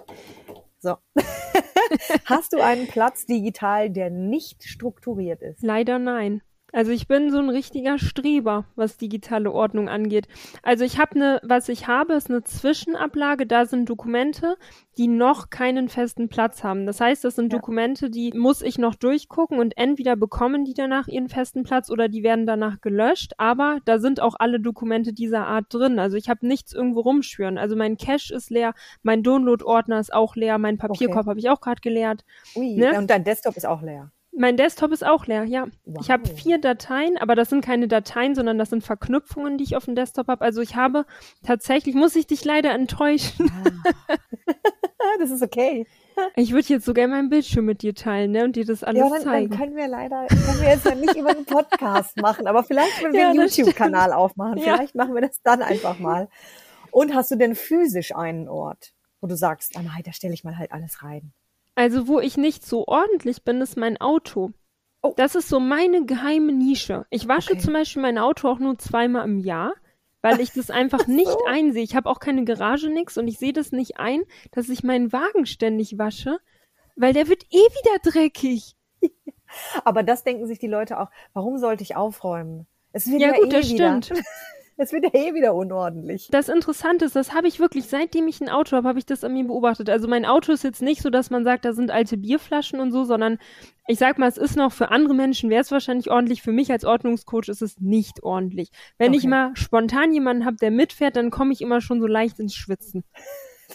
[0.79, 0.97] So.
[2.25, 5.63] Hast du einen Platz digital, der nicht strukturiert ist?
[5.63, 6.41] Leider nein.
[6.73, 10.27] Also ich bin so ein richtiger Streber, was digitale Ordnung angeht.
[10.63, 13.47] Also ich habe eine, was ich habe, ist eine Zwischenablage.
[13.47, 14.57] Da sind Dokumente,
[14.97, 16.85] die noch keinen festen Platz haben.
[16.85, 17.59] Das heißt, das sind ja.
[17.59, 22.09] Dokumente, die muss ich noch durchgucken und entweder bekommen die danach ihren festen Platz oder
[22.09, 23.33] die werden danach gelöscht.
[23.37, 25.99] Aber da sind auch alle Dokumente dieser Art drin.
[25.99, 27.57] Also ich habe nichts irgendwo rumschwören.
[27.57, 31.29] Also mein Cache ist leer, mein Download-Ordner ist auch leer, mein Papierkorb okay.
[31.29, 32.25] habe ich auch gerade geleert.
[32.55, 32.97] Ui, ne?
[32.97, 34.11] und dein Desktop ist auch leer.
[34.37, 35.65] Mein Desktop ist auch leer, ja.
[35.85, 36.01] Wow.
[36.01, 39.75] Ich habe vier Dateien, aber das sind keine Dateien, sondern das sind Verknüpfungen, die ich
[39.75, 40.45] auf dem Desktop habe.
[40.45, 41.05] Also ich habe
[41.43, 43.51] tatsächlich, muss ich dich leider enttäuschen.
[44.07, 44.15] Ah.
[45.19, 45.87] das ist okay.
[46.35, 49.09] Ich würde jetzt sogar meinen Bildschirm mit dir teilen, ne, und dir das alles ja,
[49.09, 49.49] dann, zeigen.
[49.49, 53.03] Dann können wir leider, können wir jetzt ja nicht über einen Podcast machen, aber vielleicht,
[53.03, 54.75] wenn wir ja, einen YouTube-Kanal aufmachen, ja.
[54.75, 56.27] vielleicht machen wir das dann einfach mal.
[56.91, 60.43] Und hast du denn physisch einen Ort, wo du sagst, ah nein, da stelle ich
[60.43, 61.33] mal halt alles rein?
[61.77, 64.51] Also, wo ich nicht so ordentlich bin, ist mein Auto.
[65.03, 65.13] Oh.
[65.15, 67.05] Das ist so meine geheime Nische.
[67.11, 67.61] Ich wasche okay.
[67.61, 69.75] zum Beispiel mein Auto auch nur zweimal im Jahr,
[70.23, 71.45] weil ich das einfach nicht so.
[71.45, 71.83] einsehe.
[71.83, 75.13] Ich habe auch keine Garage nix und ich sehe das nicht ein, dass ich meinen
[75.13, 76.39] Wagen ständig wasche,
[76.95, 78.75] weil der wird eh wieder dreckig.
[79.85, 81.11] Aber das denken sich die Leute auch.
[81.33, 82.65] Warum sollte ich aufräumen?
[82.91, 84.01] Es wird ja, ja gut, eh das wieder.
[84.01, 84.23] stimmt.
[84.79, 86.27] Es wird ja eh wieder unordentlich.
[86.31, 89.23] Das Interessante ist, das habe ich wirklich, seitdem ich ein Auto habe, habe ich das
[89.23, 89.89] an mir beobachtet.
[89.89, 92.91] Also mein Auto ist jetzt nicht so, dass man sagt, da sind alte Bierflaschen und
[92.91, 93.39] so, sondern
[93.87, 96.43] ich sag mal, es ist noch für andere Menschen wäre es wahrscheinlich ordentlich.
[96.43, 98.69] Für mich als Ordnungscoach ist es nicht ordentlich.
[98.99, 99.17] Wenn okay.
[99.17, 102.53] ich mal spontan jemanden habe, der mitfährt, dann komme ich immer schon so leicht ins
[102.53, 103.03] Schwitzen.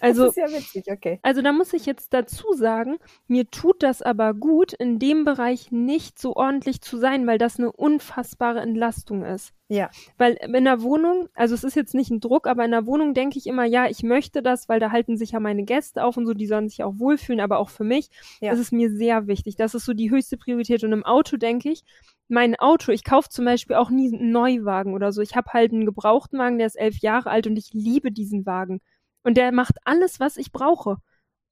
[0.03, 1.21] Also, das ist ja witzig, okay.
[1.23, 2.99] Also da muss ich jetzt dazu sagen,
[3.29, 7.59] mir tut das aber gut, in dem Bereich nicht so ordentlich zu sein, weil das
[7.59, 9.55] eine unfassbare Entlastung ist.
[9.69, 9.91] Ja.
[10.19, 13.15] Weil in der Wohnung, also es ist jetzt nicht ein Druck, aber in der Wohnung
[13.15, 16.17] denke ich immer, ja, ich möchte das, weil da halten sich ja meine Gäste auf
[16.17, 18.53] und so, die sollen sich auch wohlfühlen, aber auch für mich ja.
[18.53, 19.55] ist es mir sehr wichtig.
[19.55, 20.83] Das ist so die höchste Priorität.
[20.83, 21.85] Und im Auto denke ich,
[22.29, 25.23] mein Auto, ich kaufe zum Beispiel auch nie einen Neuwagen oder so.
[25.23, 28.45] Ich habe halt einen gebrauchten Wagen, der ist elf Jahre alt und ich liebe diesen
[28.45, 28.81] Wagen.
[29.23, 30.97] Und der macht alles, was ich brauche.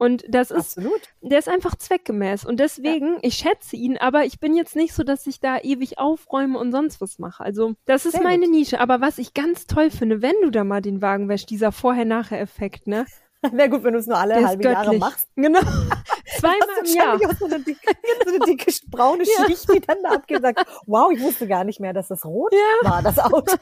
[0.01, 1.03] Und das ist, Absolut.
[1.21, 2.47] der ist einfach zweckgemäß.
[2.47, 3.19] Und deswegen, ja.
[3.21, 6.73] ich schätze ihn, aber ich bin jetzt nicht so, dass ich da ewig aufräume und
[6.73, 7.45] sonst was mache.
[7.45, 8.55] Also, das ist Sehr meine gut.
[8.55, 8.81] Nische.
[8.81, 12.87] Aber was ich ganz toll finde, wenn du da mal den Wagen wäschst, dieser Vorher-Nachher-Effekt,
[12.87, 13.05] ne?
[13.53, 15.29] Wäre gut, wenn du es nur alle halbe Jahre machst.
[15.37, 15.61] Genau.
[16.39, 17.19] Zweimal im Jahr.
[17.39, 17.95] So eine, dicke,
[18.25, 21.65] so eine dicke braune Schicht, die dann da abgeht und sagt, wow, ich wusste gar
[21.65, 22.91] nicht mehr, dass das rot ja.
[22.91, 23.55] war, das Auto.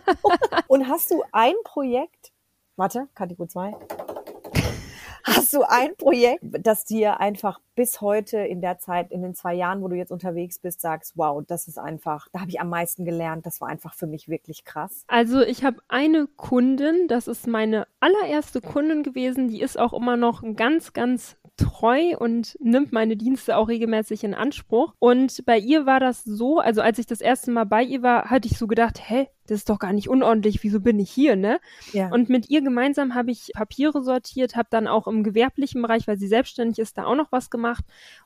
[0.69, 2.33] Und hast du ein Projekt,
[2.79, 3.73] Warte, Kategorie 2.
[5.25, 9.55] Hast du ein Projekt, das dir einfach bis heute in der Zeit, in den zwei
[9.55, 12.69] Jahren, wo du jetzt unterwegs bist, sagst, wow, das ist einfach, da habe ich am
[12.69, 15.05] meisten gelernt, das war einfach für mich wirklich krass?
[15.07, 20.17] Also ich habe eine Kundin, das ist meine allererste Kundin gewesen, die ist auch immer
[20.17, 24.95] noch ganz, ganz treu und nimmt meine Dienste auch regelmäßig in Anspruch.
[24.99, 28.31] Und bei ihr war das so, also als ich das erste Mal bei ihr war,
[28.31, 31.35] hatte ich so gedacht, hä, das ist doch gar nicht unordentlich, wieso bin ich hier,
[31.35, 31.59] ne?
[31.93, 32.13] Ja.
[32.13, 36.19] Und mit ihr gemeinsam habe ich Papiere sortiert, habe dann auch im gewerblichen Bereich, weil
[36.19, 37.68] sie selbstständig ist, da auch noch was gemacht.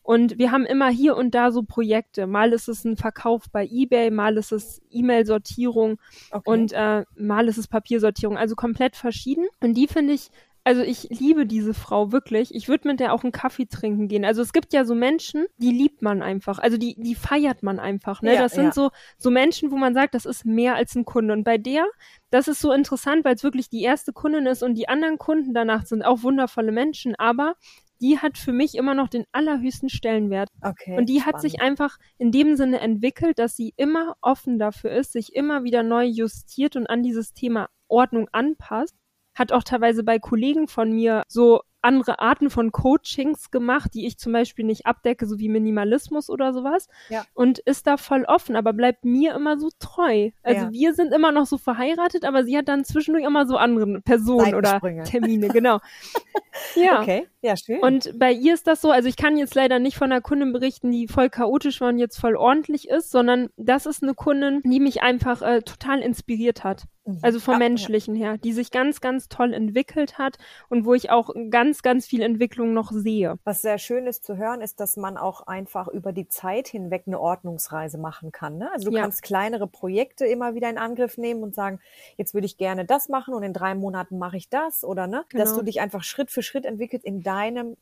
[0.03, 2.27] Und wir haben immer hier und da so Projekte.
[2.27, 5.99] Mal ist es ein Verkauf bei eBay, mal ist es E-Mail-Sortierung
[6.31, 6.51] okay.
[6.51, 9.47] und äh, mal ist es Papiersortierung, also komplett verschieden.
[9.61, 10.31] Und die finde ich
[10.65, 12.55] also ich liebe diese Frau wirklich.
[12.55, 14.25] Ich würde mit der auch einen Kaffee trinken gehen.
[14.25, 16.59] Also es gibt ja so Menschen, die liebt man einfach.
[16.59, 18.23] Also die, die feiert man einfach.
[18.23, 18.35] Ne?
[18.35, 18.73] Ja, das sind ja.
[18.73, 21.35] so, so Menschen, wo man sagt, das ist mehr als ein Kunde.
[21.35, 21.87] Und bei der,
[22.31, 25.53] das ist so interessant, weil es wirklich die erste Kundin ist und die anderen Kunden
[25.53, 27.17] danach sind auch wundervolle Menschen.
[27.17, 27.57] Aber
[28.03, 30.49] die hat für mich immer noch den allerhöchsten Stellenwert.
[30.61, 31.35] Okay, und die spannend.
[31.37, 35.63] hat sich einfach in dem Sinne entwickelt, dass sie immer offen dafür ist, sich immer
[35.63, 38.97] wieder neu justiert und an dieses Thema Ordnung anpasst
[39.35, 44.17] hat auch teilweise bei Kollegen von mir so andere Arten von Coachings gemacht, die ich
[44.17, 46.89] zum Beispiel nicht abdecke, so wie Minimalismus oder sowas.
[47.09, 47.25] Ja.
[47.35, 50.31] Und ist da voll offen, aber bleibt mir immer so treu.
[50.43, 50.71] Also ja.
[50.71, 54.55] wir sind immer noch so verheiratet, aber sie hat dann zwischendurch immer so andere Personen
[54.55, 55.81] oder Termine, genau.
[56.77, 57.01] ja.
[57.01, 57.81] Okay, ja, schön.
[57.81, 60.53] Und bei ihr ist das so, also ich kann jetzt leider nicht von einer Kundin
[60.53, 64.61] berichten, die voll chaotisch war und jetzt voll ordentlich ist, sondern das ist eine Kundin,
[64.65, 66.85] die mich einfach äh, total inspiriert hat.
[67.05, 67.19] Mhm.
[67.23, 68.31] Also vom ja, Menschlichen ja.
[68.31, 70.39] her, die sich ganz, ganz toll entwickelt hat
[70.69, 73.39] und wo ich auch ganz, ganz viel Entwicklung noch sehe.
[73.45, 77.05] Was sehr schön ist zu hören, ist, dass man auch einfach über die Zeit hinweg
[77.07, 78.59] eine Ordnungsreise machen kann.
[78.59, 78.71] Ne?
[78.73, 79.03] Also du ja.
[79.03, 81.81] kannst kleinere Projekte immer wieder in Angriff nehmen und sagen,
[82.17, 85.25] jetzt würde ich gerne das machen und in drei Monaten mache ich das oder ne,
[85.29, 85.45] genau.
[85.45, 87.77] dass du dich einfach Schritt für Schritt entwickelt in deinem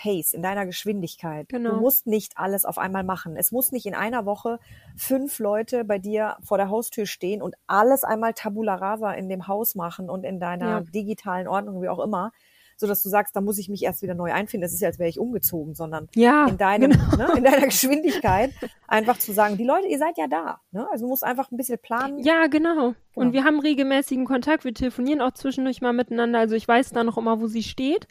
[0.00, 1.48] Pace, in deiner Geschwindigkeit.
[1.50, 1.72] Genau.
[1.72, 3.36] Du musst nicht alles auf einmal machen.
[3.36, 4.58] Es muss nicht in einer Woche
[4.96, 9.46] fünf Leute bei dir vor der Haustür stehen und alles einmal tabula rasa in dem
[9.46, 10.80] Haus machen und in deiner ja.
[10.80, 12.32] digitalen Ordnung, wie auch immer,
[12.76, 14.62] so dass du sagst, da muss ich mich erst wieder neu einfinden.
[14.62, 17.16] Das ist ja, als wäre ich umgezogen, sondern ja, in deinem, genau.
[17.16, 18.52] ne, in deiner Geschwindigkeit
[18.88, 20.60] einfach zu sagen, die Leute, ihr seid ja da.
[20.72, 20.88] Ne?
[20.90, 22.20] Also du musst einfach ein bisschen planen.
[22.20, 22.74] Ja, genau.
[22.74, 22.94] genau.
[23.14, 26.38] Und wir haben regelmäßigen Kontakt, wir telefonieren auch zwischendurch mal miteinander.
[26.38, 28.08] Also ich weiß da noch immer, wo sie steht.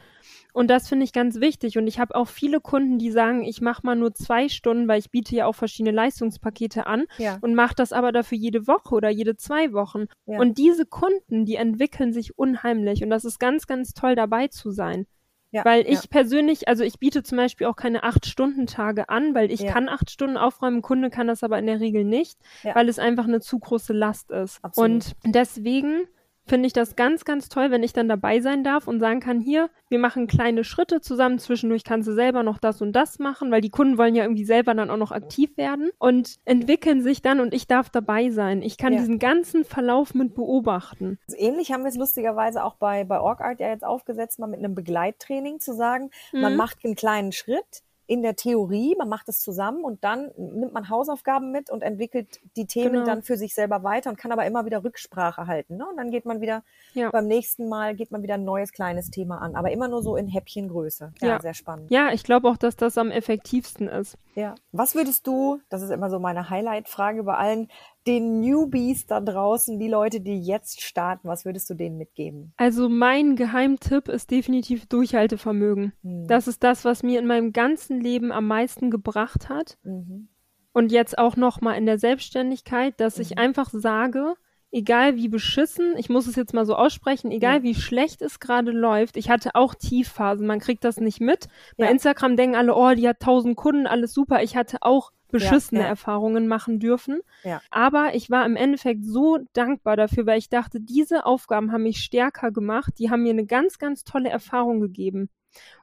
[0.59, 1.77] Und das finde ich ganz wichtig.
[1.77, 4.99] Und ich habe auch viele Kunden, die sagen, ich mache mal nur zwei Stunden, weil
[4.99, 7.37] ich biete ja auch verschiedene Leistungspakete an ja.
[7.39, 10.07] und mache das aber dafür jede Woche oder jede zwei Wochen.
[10.25, 10.37] Ja.
[10.37, 13.01] Und diese Kunden, die entwickeln sich unheimlich.
[13.01, 15.07] Und das ist ganz, ganz toll dabei zu sein.
[15.51, 16.09] Ja, weil ich ja.
[16.09, 19.71] persönlich, also ich biete zum Beispiel auch keine Acht-Stunden-Tage an, weil ich ja.
[19.71, 23.23] kann acht Stunden aufräumen, Kunde kann das aber in der Regel nicht, weil es einfach
[23.23, 24.61] eine zu große Last ist.
[24.61, 24.89] Absolut.
[24.89, 26.01] Und deswegen
[26.49, 29.39] finde ich das ganz, ganz toll, wenn ich dann dabei sein darf und sagen kann,
[29.39, 33.51] hier, wir machen kleine Schritte zusammen, zwischendurch kannst du selber noch das und das machen,
[33.51, 37.21] weil die Kunden wollen ja irgendwie selber dann auch noch aktiv werden und entwickeln sich
[37.21, 38.61] dann und ich darf dabei sein.
[38.61, 38.99] Ich kann ja.
[38.99, 41.19] diesen ganzen Verlauf mit beobachten.
[41.27, 44.59] Also ähnlich haben wir es lustigerweise auch bei, bei OrgArt ja jetzt aufgesetzt, mal mit
[44.59, 46.41] einem Begleittraining zu sagen, mhm.
[46.41, 50.73] man macht einen kleinen Schritt, in der Theorie, man macht es zusammen und dann nimmt
[50.73, 53.05] man Hausaufgaben mit und entwickelt die Themen genau.
[53.05, 55.77] dann für sich selber weiter und kann aber immer wieder Rücksprache halten.
[55.77, 55.85] Ne?
[55.87, 56.63] Und dann geht man wieder,
[56.95, 57.11] ja.
[57.11, 60.15] beim nächsten Mal geht man wieder ein neues kleines Thema an, aber immer nur so
[60.15, 61.13] in Häppchengröße.
[61.21, 61.39] Ja, ja.
[61.39, 61.91] sehr spannend.
[61.91, 64.17] Ja, ich glaube auch, dass das am effektivsten ist.
[64.33, 64.55] Ja.
[64.71, 67.69] Was würdest du, das ist immer so meine Highlight-Frage bei allen,
[68.07, 72.53] den Newbies da draußen, die Leute, die jetzt starten, was würdest du denen mitgeben?
[72.57, 75.93] Also mein Geheimtipp ist definitiv Durchhaltevermögen.
[76.03, 76.27] Hm.
[76.27, 79.77] Das ist das, was mir in meinem ganzen Leben am meisten gebracht hat.
[79.83, 80.29] Mhm.
[80.71, 83.23] Und jetzt auch noch mal in der Selbstständigkeit, dass mhm.
[83.23, 84.35] ich einfach sage,
[84.71, 87.63] egal wie beschissen, ich muss es jetzt mal so aussprechen, egal ja.
[87.63, 91.47] wie schlecht es gerade läuft, ich hatte auch Tiefphasen, man kriegt das nicht mit.
[91.77, 91.91] Bei ja.
[91.91, 94.43] Instagram denken alle, oh, die hat tausend Kunden, alles super.
[94.43, 95.89] Ich hatte auch beschissene ja, ja.
[95.91, 97.21] Erfahrungen machen dürfen.
[97.43, 97.61] Ja.
[97.71, 101.97] Aber ich war im Endeffekt so dankbar dafür, weil ich dachte, diese Aufgaben haben mich
[101.97, 105.29] stärker gemacht, die haben mir eine ganz, ganz tolle Erfahrung gegeben.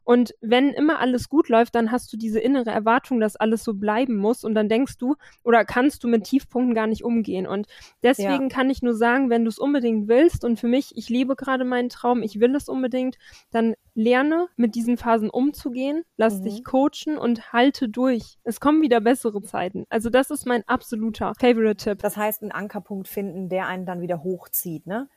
[0.06, 3.74] Und wenn immer alles gut läuft, dann hast du diese innere Erwartung, dass alles so
[3.74, 7.44] bleiben muss und dann denkst du oder kannst du mit Tiefpunkten gar nicht umgehen.
[7.44, 7.66] Und
[8.04, 8.48] deswegen ja.
[8.48, 11.64] kann ich nur sagen, wenn du es unbedingt willst und für mich, ich lebe gerade
[11.64, 13.18] meinen Traum, ich will es unbedingt,
[13.50, 16.44] dann lerne mit diesen Phasen umzugehen, lass mhm.
[16.44, 18.38] dich coachen und halte durch.
[18.44, 19.86] Es kommen wieder bessere Zeiten.
[19.88, 21.98] Also das ist mein absoluter Favorite-Tipp.
[21.98, 25.08] Das heißt, einen Ankerpunkt finden, der einen dann wieder hochzieht, ne?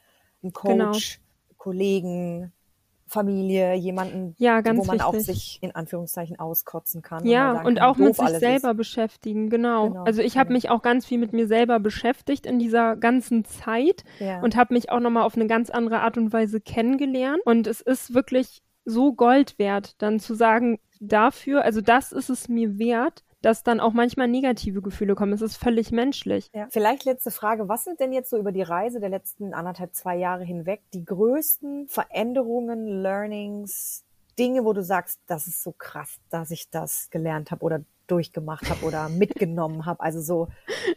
[0.42, 0.92] Ein genau.
[0.92, 1.58] Coach, genau.
[1.58, 2.54] Kollegen,
[3.10, 5.02] Familie, jemanden, ja, wo man wichtig.
[5.02, 7.26] auch sich in Anführungszeichen auskotzen kann.
[7.26, 8.78] Ja, und, und auch mit sich selber ist.
[8.78, 9.90] beschäftigen, genau.
[9.90, 10.58] genau also ich habe genau.
[10.58, 14.42] mich auch ganz viel mit mir selber beschäftigt in dieser ganzen Zeit ja.
[14.42, 17.42] und habe mich auch nochmal auf eine ganz andere Art und Weise kennengelernt.
[17.46, 22.50] Und es ist wirklich so Gold wert, dann zu sagen, dafür, also das ist es
[22.50, 25.34] mir wert, dass dann auch manchmal negative Gefühle kommen.
[25.34, 26.50] Es ist völlig menschlich.
[26.54, 26.68] Ja.
[26.70, 27.70] Vielleicht letzte Frage.
[27.70, 31.06] Was sind denn jetzt so über die Reise der letzten anderthalb, zwei Jahre hinweg die
[31.06, 34.04] größten Veränderungen, Learnings,
[34.38, 38.70] Dinge, wo du sagst, das ist so krass, dass ich das gelernt habe oder durchgemacht
[38.70, 40.00] habe oder mitgenommen habe.
[40.02, 40.48] Also so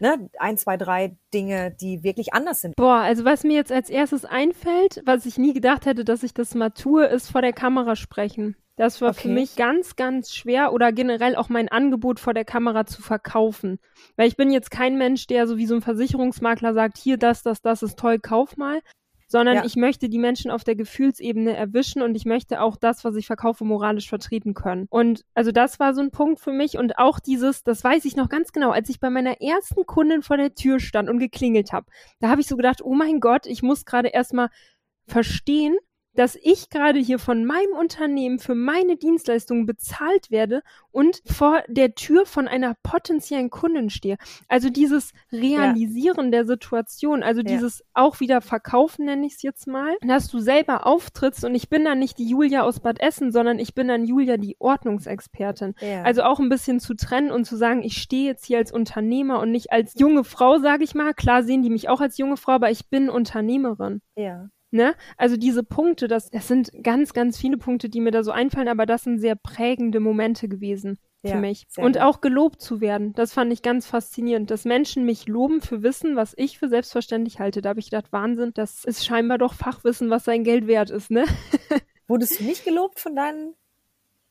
[0.01, 2.76] ne, ein, zwei, drei Dinge, die wirklich anders sind.
[2.76, 6.34] Boah, also was mir jetzt als erstes einfällt, was ich nie gedacht hätte, dass ich
[6.34, 8.57] das mal tue, ist vor der Kamera sprechen.
[8.77, 9.23] Das war okay.
[9.23, 13.79] für mich ganz, ganz schwer oder generell auch mein Angebot vor der Kamera zu verkaufen.
[14.16, 17.43] Weil ich bin jetzt kein Mensch, der so wie so ein Versicherungsmakler sagt, hier, das,
[17.43, 18.81] das, das ist toll, kauf mal.
[19.29, 19.64] Sondern ja.
[19.64, 23.27] ich möchte die Menschen auf der Gefühlsebene erwischen und ich möchte auch das, was ich
[23.27, 24.87] verkaufe, moralisch vertreten können.
[24.91, 28.14] Und also das war so ein Punkt für mich und auch dieses, das weiß ich
[28.14, 31.73] noch ganz genau, als ich bei meiner ersten Kundin vor der Tür stand und geklingelt
[31.73, 31.87] habe,
[32.20, 34.51] da habe ich so gedacht, oh mein Gott, ich muss gerade erstmal
[35.07, 35.79] verstehen,
[36.15, 41.95] dass ich gerade hier von meinem Unternehmen für meine Dienstleistungen bezahlt werde und vor der
[41.95, 44.17] Tür von einer potenziellen Kundin stehe.
[44.49, 46.31] Also dieses Realisieren ja.
[46.31, 47.49] der Situation, also ja.
[47.49, 51.69] dieses auch wieder Verkaufen nenne ich es jetzt mal, dass du selber auftrittst und ich
[51.69, 55.75] bin dann nicht die Julia aus Bad Essen, sondern ich bin dann Julia die Ordnungsexpertin.
[55.81, 56.03] Ja.
[56.03, 59.41] Also auch ein bisschen zu trennen und zu sagen, ich stehe jetzt hier als Unternehmer
[59.41, 61.15] und nicht als junge Frau, sage ich mal.
[61.15, 64.03] Klar sehen die mich auch als junge Frau, aber ich bin Unternehmerin.
[64.17, 64.49] Ja.
[64.75, 64.95] Ne?
[65.18, 68.68] Also diese Punkte, das, das sind ganz, ganz viele Punkte, die mir da so einfallen,
[68.68, 71.66] aber das sind sehr prägende Momente gewesen für ja, mich.
[71.77, 72.03] Und gut.
[72.03, 76.16] auch gelobt zu werden, das fand ich ganz faszinierend, dass Menschen mich loben für Wissen,
[76.16, 77.61] was ich für selbstverständlich halte.
[77.61, 81.11] Da habe ich gedacht, Wahnsinn, das ist scheinbar doch Fachwissen, was sein Geld wert ist,
[81.11, 81.27] ne?
[82.09, 83.55] Wurdest du nicht gelobt von deinen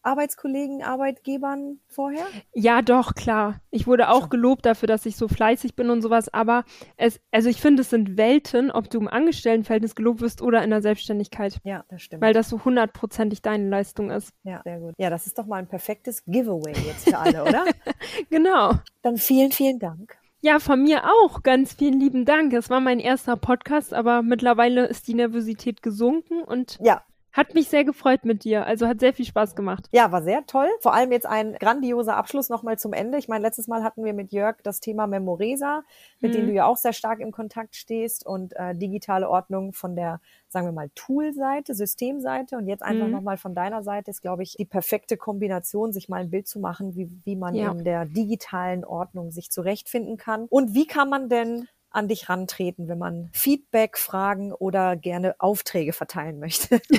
[0.04, 2.26] Arbeitskollegen, Arbeitgebern vorher?
[2.54, 3.62] Ja, doch, klar.
[3.70, 6.64] Ich wurde auch gelobt dafür, dass ich so fleißig bin und sowas, aber
[6.98, 10.70] es, also ich finde, es sind Welten, ob du im Angestelltenverhältnis gelobt wirst oder in
[10.70, 11.58] der Selbstständigkeit.
[11.64, 12.22] Ja, das stimmt.
[12.22, 14.34] Weil das so hundertprozentig deine Leistung ist.
[14.44, 14.94] Ja, sehr gut.
[14.98, 17.66] Ja, das ist doch mal ein perfektes Giveaway jetzt für alle, oder?
[18.30, 18.74] genau.
[19.02, 20.18] Dann vielen, vielen Dank.
[20.44, 21.44] Ja, von mir auch.
[21.44, 22.54] Ganz vielen lieben Dank.
[22.54, 27.04] Es war mein erster Podcast, aber mittlerweile ist die Nervosität gesunken und ja,
[27.34, 28.66] Hat mich sehr gefreut mit dir.
[28.66, 29.88] Also hat sehr viel Spaß gemacht.
[29.92, 30.68] Ja, war sehr toll.
[30.82, 33.18] Vor allem jetzt ein grandioser Abschluss nochmal zum Ende.
[33.18, 35.84] Ich meine, letztes Mal hatten wir mit Jörg das Thema Memoresa,
[36.20, 36.36] mit mhm.
[36.36, 40.20] dem du ja auch sehr stark im Kontakt stehst und äh, digitale Ordnung von der,
[40.50, 43.14] sagen wir mal, Tool-Seite, Systemseite und jetzt einfach mhm.
[43.14, 46.60] nochmal von deiner Seite ist, glaube ich, die perfekte Kombination, sich mal ein Bild zu
[46.60, 47.72] machen, wie, wie man ja.
[47.72, 50.48] in der digitalen Ordnung sich zurechtfinden kann.
[50.50, 55.94] Und wie kann man denn an dich rantreten, wenn man Feedback, Fragen oder gerne Aufträge
[55.94, 56.82] verteilen möchte?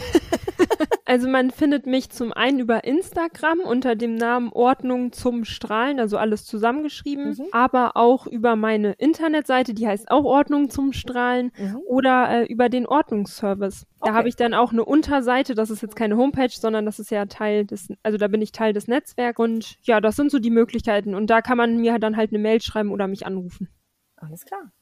[1.13, 6.17] Also man findet mich zum einen über Instagram unter dem Namen Ordnung zum Strahlen, also
[6.17, 7.47] alles zusammengeschrieben, mhm.
[7.53, 11.77] aber auch über meine Internetseite, die heißt auch Ordnung zum Strahlen mhm.
[11.87, 13.87] oder äh, über den Ordnungsservice.
[14.01, 14.11] Okay.
[14.11, 17.11] Da habe ich dann auch eine Unterseite, das ist jetzt keine Homepage, sondern das ist
[17.11, 20.39] ja Teil des, also da bin ich Teil des Netzwerks und ja, das sind so
[20.39, 23.69] die Möglichkeiten und da kann man mir dann halt eine Mail schreiben oder mich anrufen.
[24.17, 24.73] Alles klar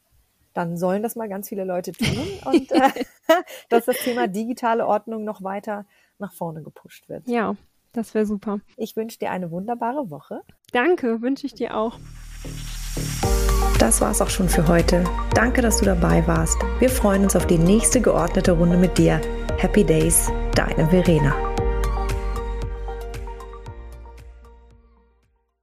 [0.53, 2.07] dann sollen das mal ganz viele Leute tun
[2.45, 2.89] und äh,
[3.69, 5.85] dass das Thema digitale Ordnung noch weiter
[6.19, 7.27] nach vorne gepusht wird.
[7.27, 7.55] Ja,
[7.93, 8.59] das wäre super.
[8.77, 10.41] Ich wünsche dir eine wunderbare Woche.
[10.71, 11.99] Danke, wünsche ich dir auch.
[13.79, 15.03] Das war's auch schon für heute.
[15.33, 16.57] Danke, dass du dabei warst.
[16.79, 19.19] Wir freuen uns auf die nächste geordnete Runde mit dir.
[19.57, 21.50] Happy Days, deine Verena.